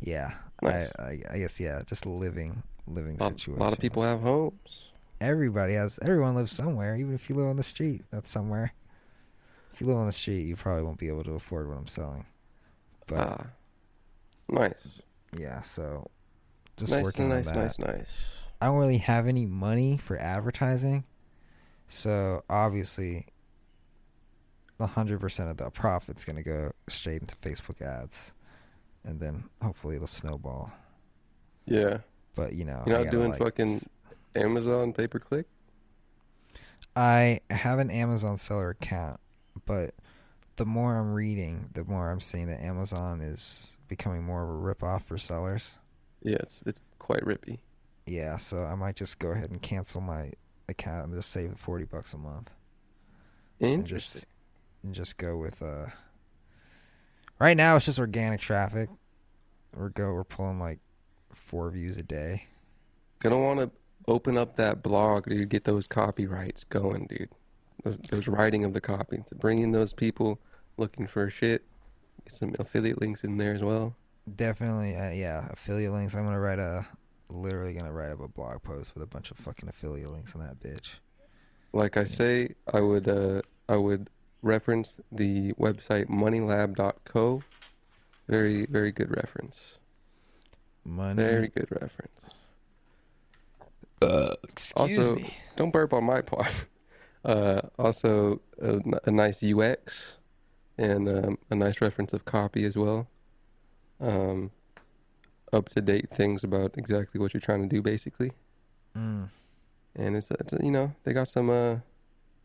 [0.00, 0.90] Yeah, Nice.
[0.98, 3.60] I, I I guess yeah, just living living A lot, situation.
[3.60, 4.84] a lot of people have homes.
[5.20, 5.98] Everybody has.
[6.02, 6.96] Everyone lives somewhere.
[6.96, 8.72] Even if you live on the street, that's somewhere.
[9.72, 11.86] If you live on the street, you probably won't be able to afford what I'm
[11.86, 12.24] selling.
[13.06, 13.46] But Ah,
[14.48, 15.02] nice.
[15.36, 16.08] yeah, so
[16.76, 17.60] just nice, working nice, on that.
[17.60, 18.24] nice, nice.
[18.60, 21.04] I don't really have any money for advertising,
[21.88, 23.26] so obviously,
[24.80, 28.34] hundred percent of the profit's gonna go straight into Facebook ads,
[29.04, 30.72] and then hopefully it'll snowball.
[31.66, 31.98] Yeah.
[32.34, 33.80] But you know, You're not doing like, fucking
[34.34, 35.46] Amazon pay per click?
[36.94, 39.20] I have an Amazon seller account,
[39.66, 39.94] but
[40.56, 44.74] the more I'm reading, the more I'm seeing that Amazon is becoming more of a
[44.74, 45.76] ripoff for sellers.
[46.26, 47.58] Yeah, it's it's quite rippy.
[48.04, 50.32] Yeah, so I might just go ahead and cancel my
[50.68, 52.50] account and just save forty bucks a month.
[53.60, 54.20] And Interesting.
[54.20, 54.26] just
[54.82, 55.86] and just go with uh
[57.38, 58.90] right now it's just organic traffic.
[59.72, 60.80] We're go we're pulling like
[61.32, 62.46] four views a day.
[63.20, 63.70] Gonna want to
[64.08, 65.48] open up that blog, dude.
[65.48, 67.28] Get those copyrights going, dude.
[67.84, 69.22] Those, those writing of the copy.
[69.28, 70.40] To bring in those people
[70.76, 71.62] looking for shit.
[72.24, 73.94] Get some affiliate links in there as well.
[74.34, 75.48] Definitely, uh, yeah.
[75.50, 76.14] Affiliate links.
[76.14, 76.86] I'm gonna write a,
[77.28, 80.40] literally gonna write up a blog post with a bunch of fucking affiliate links on
[80.40, 80.94] that bitch.
[81.72, 84.10] Like I say, I would uh, I would
[84.42, 87.42] reference the website moneylab.co.
[88.28, 89.78] Very very good reference.
[90.84, 91.14] Money.
[91.14, 92.12] Very good reference.
[94.02, 95.34] Uh, excuse also, me.
[95.56, 96.52] don't burp on my part.
[97.24, 100.16] Uh, also, a nice UX
[100.78, 103.08] and um, a nice reference of copy as well.
[104.00, 104.50] Um,
[105.52, 108.32] up to date things about exactly what you're trying to do, basically.
[108.96, 109.30] Mm.
[109.94, 111.76] And it's, it's you know they got some uh,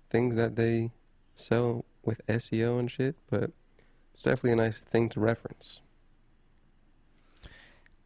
[0.10, 0.92] things that they
[1.36, 3.52] sell with SEO and shit, but
[4.14, 5.82] it's definitely a nice thing to reference.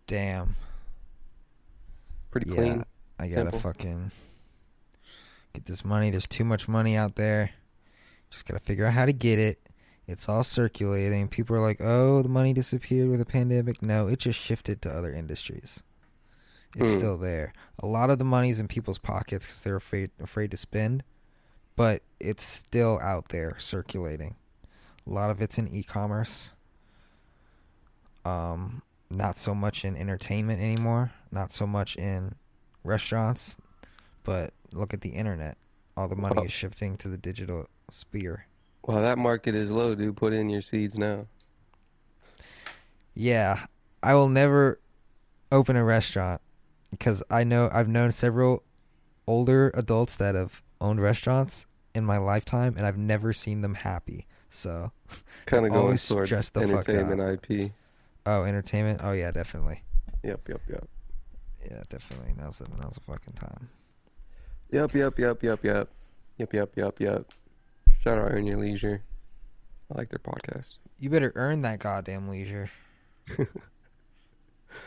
[0.07, 0.55] Damn.
[2.31, 2.85] Pretty Yeah, clean.
[3.19, 3.59] I gotta simple.
[3.59, 4.11] fucking
[5.53, 6.09] get this money.
[6.09, 7.51] There's too much money out there.
[8.29, 9.59] Just gotta figure out how to get it.
[10.07, 11.27] It's all circulating.
[11.27, 14.91] People are like, "Oh, the money disappeared with the pandemic." No, it just shifted to
[14.91, 15.81] other industries.
[16.75, 16.97] It's Hmm.
[16.97, 17.53] still there.
[17.79, 21.03] A lot of the money's in people's pockets because they're afraid afraid to spend,
[21.75, 24.35] but it's still out there circulating.
[25.07, 26.53] A lot of it's in e-commerce.
[28.23, 31.11] Um, not so much in entertainment anymore.
[31.31, 32.33] Not so much in
[32.83, 33.55] restaurants,
[34.23, 35.57] but look at the internet.
[35.95, 38.47] All the money Well- is shifting to the digital sphere.
[38.85, 40.15] Well, that market is low, dude.
[40.15, 41.25] Put in your seeds now.
[43.15, 43.65] Yeah,
[44.03, 44.79] I will never
[45.51, 46.41] open a restaurant
[46.91, 48.63] because I know I've known several
[49.25, 51.65] older adults that have owned restaurants
[51.95, 54.27] in my lifetime, and I've never seen them happy.
[54.49, 54.91] So,
[55.45, 57.49] Kind of going towards the entertainment.
[57.49, 57.71] IP.
[58.27, 59.01] oh, entertainment.
[59.03, 59.81] Oh yeah, definitely.
[60.23, 60.87] Yep, yep, yep.
[61.69, 62.33] Yeah, definitely.
[62.37, 63.69] Now's the now's the fucking time.
[64.71, 65.89] Yep, yep, yep, yep, yep.
[66.37, 67.25] Yep, yep, yep, yep.
[68.05, 69.01] Shout out Earn Your Leisure.
[69.91, 70.75] I like their podcast.
[70.99, 72.69] You better earn that goddamn leisure.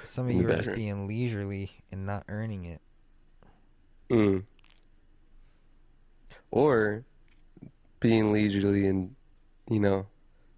[0.04, 2.80] Some of You you are just being leisurely and not earning it.
[4.08, 4.44] Mm.
[6.52, 7.02] Or
[7.98, 9.16] being leisurely and,
[9.68, 10.06] you know,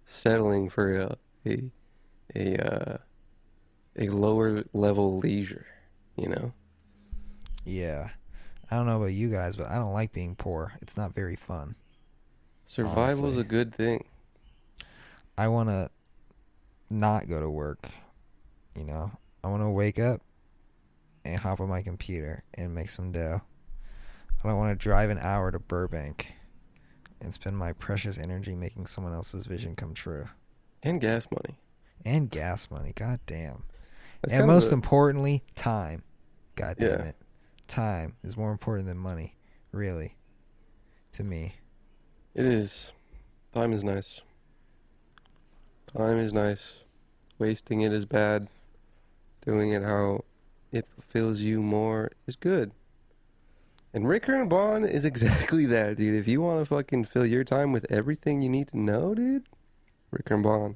[0.05, 1.63] settling for a a
[2.35, 2.97] a, uh,
[3.97, 5.65] a lower level leisure,
[6.15, 6.53] you know?
[7.65, 8.09] Yeah.
[8.69, 10.73] I don't know about you guys, but I don't like being poor.
[10.79, 11.75] It's not very fun.
[12.71, 14.05] Survival is a good thing.
[15.37, 15.89] I want to
[16.89, 17.89] not go to work.
[18.77, 19.11] You know,
[19.43, 20.21] I want to wake up
[21.25, 23.41] and hop on my computer and make some dough.
[24.41, 26.31] I don't want to drive an hour to Burbank
[27.19, 30.29] and spend my precious energy making someone else's vision come true.
[30.81, 31.57] And gas money.
[32.05, 33.63] And gas money, god damn.
[34.21, 36.03] That's and most a- importantly, time.
[36.55, 37.05] God damn Yeah.
[37.07, 37.15] it.
[37.67, 39.35] Time is more important than money,
[39.73, 40.15] really.
[41.11, 41.55] To me.
[42.33, 42.91] It is.
[43.53, 44.21] Time is nice.
[45.95, 46.73] Time is nice.
[47.37, 48.47] Wasting it is bad.
[49.45, 50.23] Doing it how
[50.71, 52.71] it fulfills you more is good.
[53.93, 56.15] And Ricker and Bond is exactly that, dude.
[56.15, 59.47] If you want to fucking fill your time with everything you need to know, dude,
[60.11, 60.75] Ricker and Bond.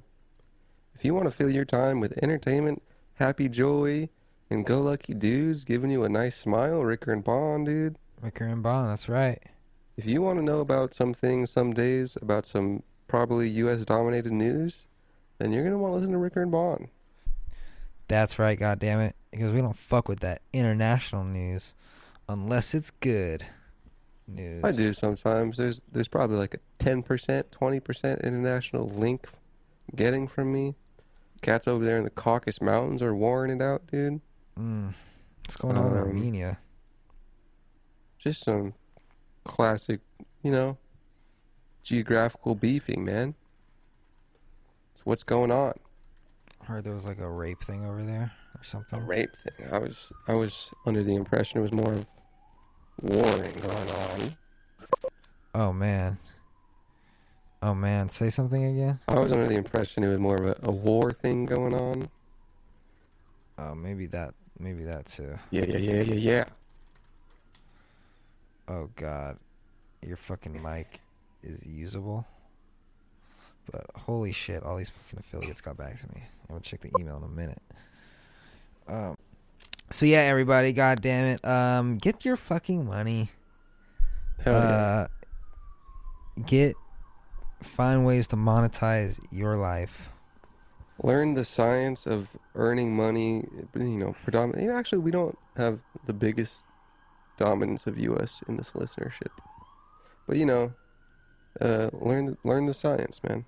[0.93, 2.81] If you want to fill your time with entertainment,
[3.15, 4.09] happy joy,
[4.49, 7.97] and go lucky dudes giving you a nice smile, Ricker and Bond, dude.
[8.21, 9.41] Ricker and Bond, that's right.
[9.97, 13.83] If you want to know about some things some days, about some probably U.S.
[13.85, 14.85] dominated news,
[15.37, 16.89] then you're going to want to listen to Ricker and Bond.
[18.07, 19.15] That's right, God damn it.
[19.31, 21.73] Because we don't fuck with that international news
[22.29, 23.45] unless it's good
[24.27, 24.63] news.
[24.63, 25.57] I do sometimes.
[25.57, 27.03] There's there's probably like a 10%,
[27.49, 29.27] 20% international link
[29.95, 30.75] getting from me.
[31.41, 34.21] Cats over there in the Caucasus Mountains are warring it out, dude.
[34.59, 34.93] Mm.
[35.45, 36.57] What's going on in Um, Armenia?
[38.17, 38.73] Just some
[39.45, 40.01] classic,
[40.43, 40.77] you know,
[41.83, 43.35] geographical beefing, man.
[44.93, 45.73] It's what's going on.
[46.63, 48.99] Heard there was like a rape thing over there or something.
[48.99, 49.67] a rape thing.
[49.71, 52.05] I was I was under the impression it was more of
[53.01, 54.37] warring going on.
[55.53, 56.17] Oh man.
[57.61, 58.99] Oh man, say something again.
[59.07, 62.09] I was under the impression it was more of a, a war thing going on.
[63.57, 64.33] Oh, maybe that.
[64.59, 65.37] Maybe that too.
[65.51, 66.45] Yeah, yeah, yeah, yeah, yeah.
[68.67, 69.37] Oh god,
[70.05, 71.01] your fucking mic
[71.43, 72.25] is usable.
[73.71, 76.23] But holy shit, all these fucking affiliates got back to me.
[76.43, 77.61] I'm gonna check the email in a minute.
[78.87, 79.17] Um.
[79.91, 83.29] So yeah, everybody, god damn it, um, get your fucking money.
[84.43, 84.59] Hell yeah.
[84.59, 85.07] uh,
[86.45, 86.75] get
[87.61, 90.09] find ways to monetize your life.
[91.03, 93.45] learn the science of earning money.
[93.75, 94.69] You know, predominantly.
[94.73, 96.59] Actually, we don't have the biggest
[97.37, 98.43] dominance of U.S.
[98.47, 99.31] in this listenership,
[100.27, 100.73] but you know,
[101.61, 103.45] uh, learn learn the science, man.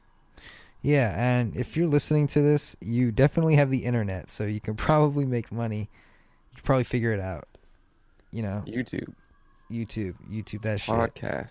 [0.81, 4.75] Yeah, and if you're listening to this, you definitely have the internet, so you can
[4.87, 5.89] probably make money.
[6.51, 7.47] You can probably figure it out.
[8.31, 9.13] You know, YouTube,
[9.71, 10.93] YouTube, YouTube that shit.
[10.93, 11.49] podcasts.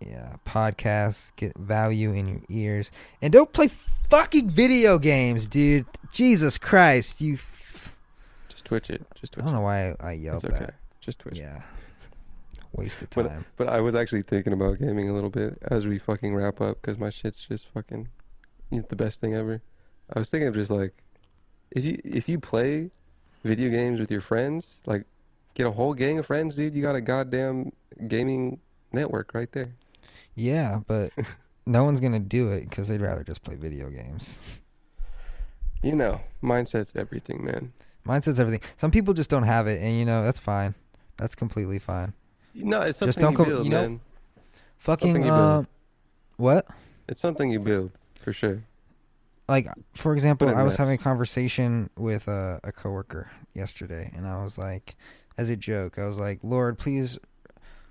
[0.00, 2.92] Yeah, podcasts get value in your ears,
[3.22, 3.70] and don't play
[4.10, 5.86] fucking video games, dude.
[6.12, 7.34] Jesus Christ, you.
[7.34, 7.96] f-
[8.50, 9.06] Just twitch it.
[9.18, 10.66] Just twitch I don't know why I yelled It's okay.
[10.66, 10.74] that.
[11.06, 11.36] Just twitch.
[11.36, 11.42] it.
[11.42, 11.62] Yeah,
[12.72, 13.46] waste of time.
[13.56, 16.82] but I was actually thinking about gaming a little bit as we fucking wrap up
[16.82, 18.08] because my shit's just fucking
[18.70, 19.62] the best thing ever.
[20.12, 20.92] I was thinking of just like
[21.70, 22.90] if you if you play
[23.44, 25.04] video games with your friends, like
[25.54, 26.74] get a whole gang of friends, dude.
[26.74, 27.70] You got a goddamn
[28.08, 28.58] gaming
[28.92, 29.70] network right there.
[30.34, 31.12] Yeah, but
[31.66, 34.58] no one's gonna do it because they'd rather just play video games.
[35.84, 37.72] You know, mindset's everything, man.
[38.04, 38.68] Mindset's everything.
[38.76, 40.74] Some people just don't have it, and you know that's fine.
[41.16, 42.12] That's completely fine.
[42.54, 44.00] No, it's something Just don't you go- build, you know- man.
[44.78, 45.66] Fucking you um,
[46.36, 46.66] what?
[47.08, 48.62] It's something you build for sure.
[49.48, 54.42] like for example, I was having a conversation with a, a coworker yesterday, and I
[54.42, 54.96] was like,
[55.38, 57.18] as a joke, I was like, "Lord, please,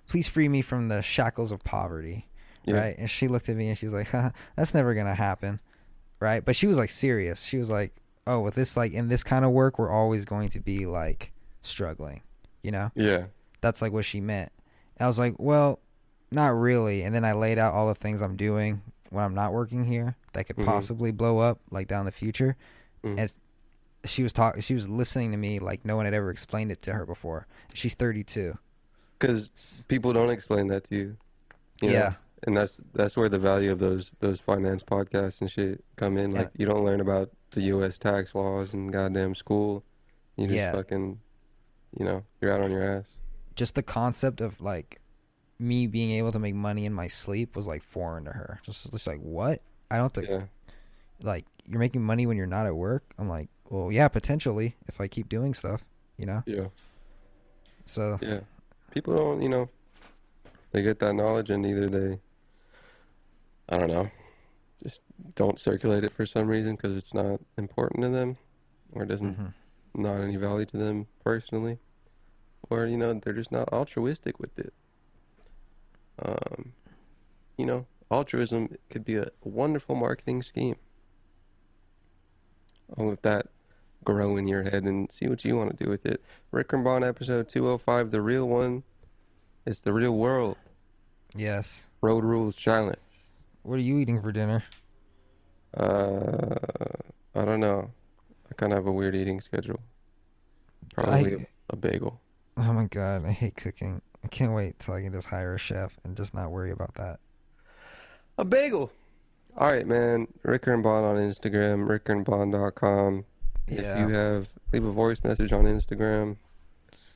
[0.07, 2.27] please free me from the shackles of poverty."
[2.65, 2.75] Yeah.
[2.75, 2.95] Right?
[2.97, 4.11] And she looked at me and she was like,
[4.55, 5.59] "That's never gonna happen."
[6.19, 6.45] Right?
[6.45, 7.41] But she was like serious.
[7.43, 7.93] She was like,
[8.27, 11.31] "Oh, with this like in this kind of work, we're always going to be like
[11.61, 12.21] struggling."
[12.65, 12.91] You know?
[12.95, 13.25] Yeah.
[13.61, 14.51] That's like what she meant.
[14.99, 15.79] I was like, well,
[16.31, 17.03] not really.
[17.03, 20.15] And then I laid out all the things I'm doing when I'm not working here
[20.33, 20.65] that could Mhm.
[20.65, 22.55] possibly blow up like down the future.
[23.03, 23.19] Mhm.
[23.19, 23.31] And
[24.03, 24.61] she was talking.
[24.61, 27.45] She was listening to me like no one had ever explained it to her before.
[27.73, 28.57] She's 32.
[29.19, 31.17] Because people don't explain that to you.
[31.81, 31.93] you know?
[31.93, 32.11] Yeah.
[32.47, 36.31] And that's that's where the value of those those finance podcasts and shit come in.
[36.31, 37.99] Like you don't learn about the U.S.
[37.99, 39.83] tax laws and goddamn school.
[40.35, 40.71] You just Yeah.
[40.73, 41.19] fucking,
[41.97, 43.11] you know, you're out on your ass.
[43.55, 44.99] Just the concept of like
[45.59, 48.59] me being able to make money in my sleep was like foreign to her.
[48.63, 49.61] Just, just like what?
[49.89, 50.41] I don't to Yeah.
[51.21, 53.03] like you're making money when you're not at work.
[53.17, 55.85] I'm like, well, yeah, potentially if I keep doing stuff,
[56.17, 56.43] you know.
[56.45, 56.67] Yeah.
[57.85, 58.39] So Yeah.
[58.91, 59.69] People don't, you know,
[60.71, 62.19] they get that knowledge and either they,
[63.69, 64.09] I don't know,
[64.83, 65.01] just
[65.35, 68.37] don't circulate it for some reason because it's not important to them
[68.93, 69.53] or doesn't, Mhm.
[69.95, 71.79] not any value to them personally.
[72.69, 74.73] Or, you know, they're just not altruistic with it.
[76.19, 76.73] Um,
[77.57, 80.77] you know, altruism could be a wonderful marketing scheme.
[82.97, 83.47] I'll let that
[84.03, 86.21] grow in your head and see what you want to do with it.
[86.51, 88.83] Ricker and Bond episode 205, the real one.
[89.65, 90.57] It's the real world.
[91.35, 91.87] yes.
[92.01, 92.99] Road rules challenge.
[93.63, 94.63] What are you eating for dinner?
[95.75, 96.55] Uh,
[97.33, 97.89] I don't know.
[98.49, 99.79] I kind of have a weird eating schedule.
[100.93, 102.21] Probably I- a, a bagel.
[102.57, 104.01] Oh my god, I hate cooking.
[104.23, 106.95] I can't wait till I can just hire a chef and just not worry about
[106.95, 107.19] that.
[108.37, 108.91] A bagel.
[109.57, 110.27] All right, man.
[110.43, 113.25] Ricker and Bond on Instagram, rickerandbond.com.
[113.67, 116.37] If you have, leave a voice message on Instagram.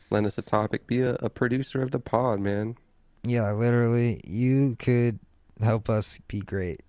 [0.10, 0.88] Lend us a topic.
[0.88, 2.76] Be a, a producer of the pod, man.
[3.24, 5.20] Yeah, literally, you could
[5.62, 6.82] help us be great.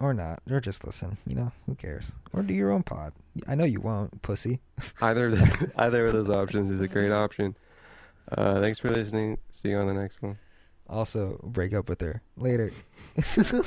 [0.00, 0.40] Or not.
[0.50, 1.52] Or just listen, you know?
[1.66, 2.12] Who cares?
[2.32, 3.12] Or do your own pod.
[3.46, 4.60] I know you won't, pussy.
[5.02, 7.54] Either of the, either of those options is a great option.
[8.36, 9.38] Uh, thanks for listening.
[9.50, 10.38] See you on the next one.
[10.88, 12.22] Also, break up with her.
[12.36, 12.72] Later.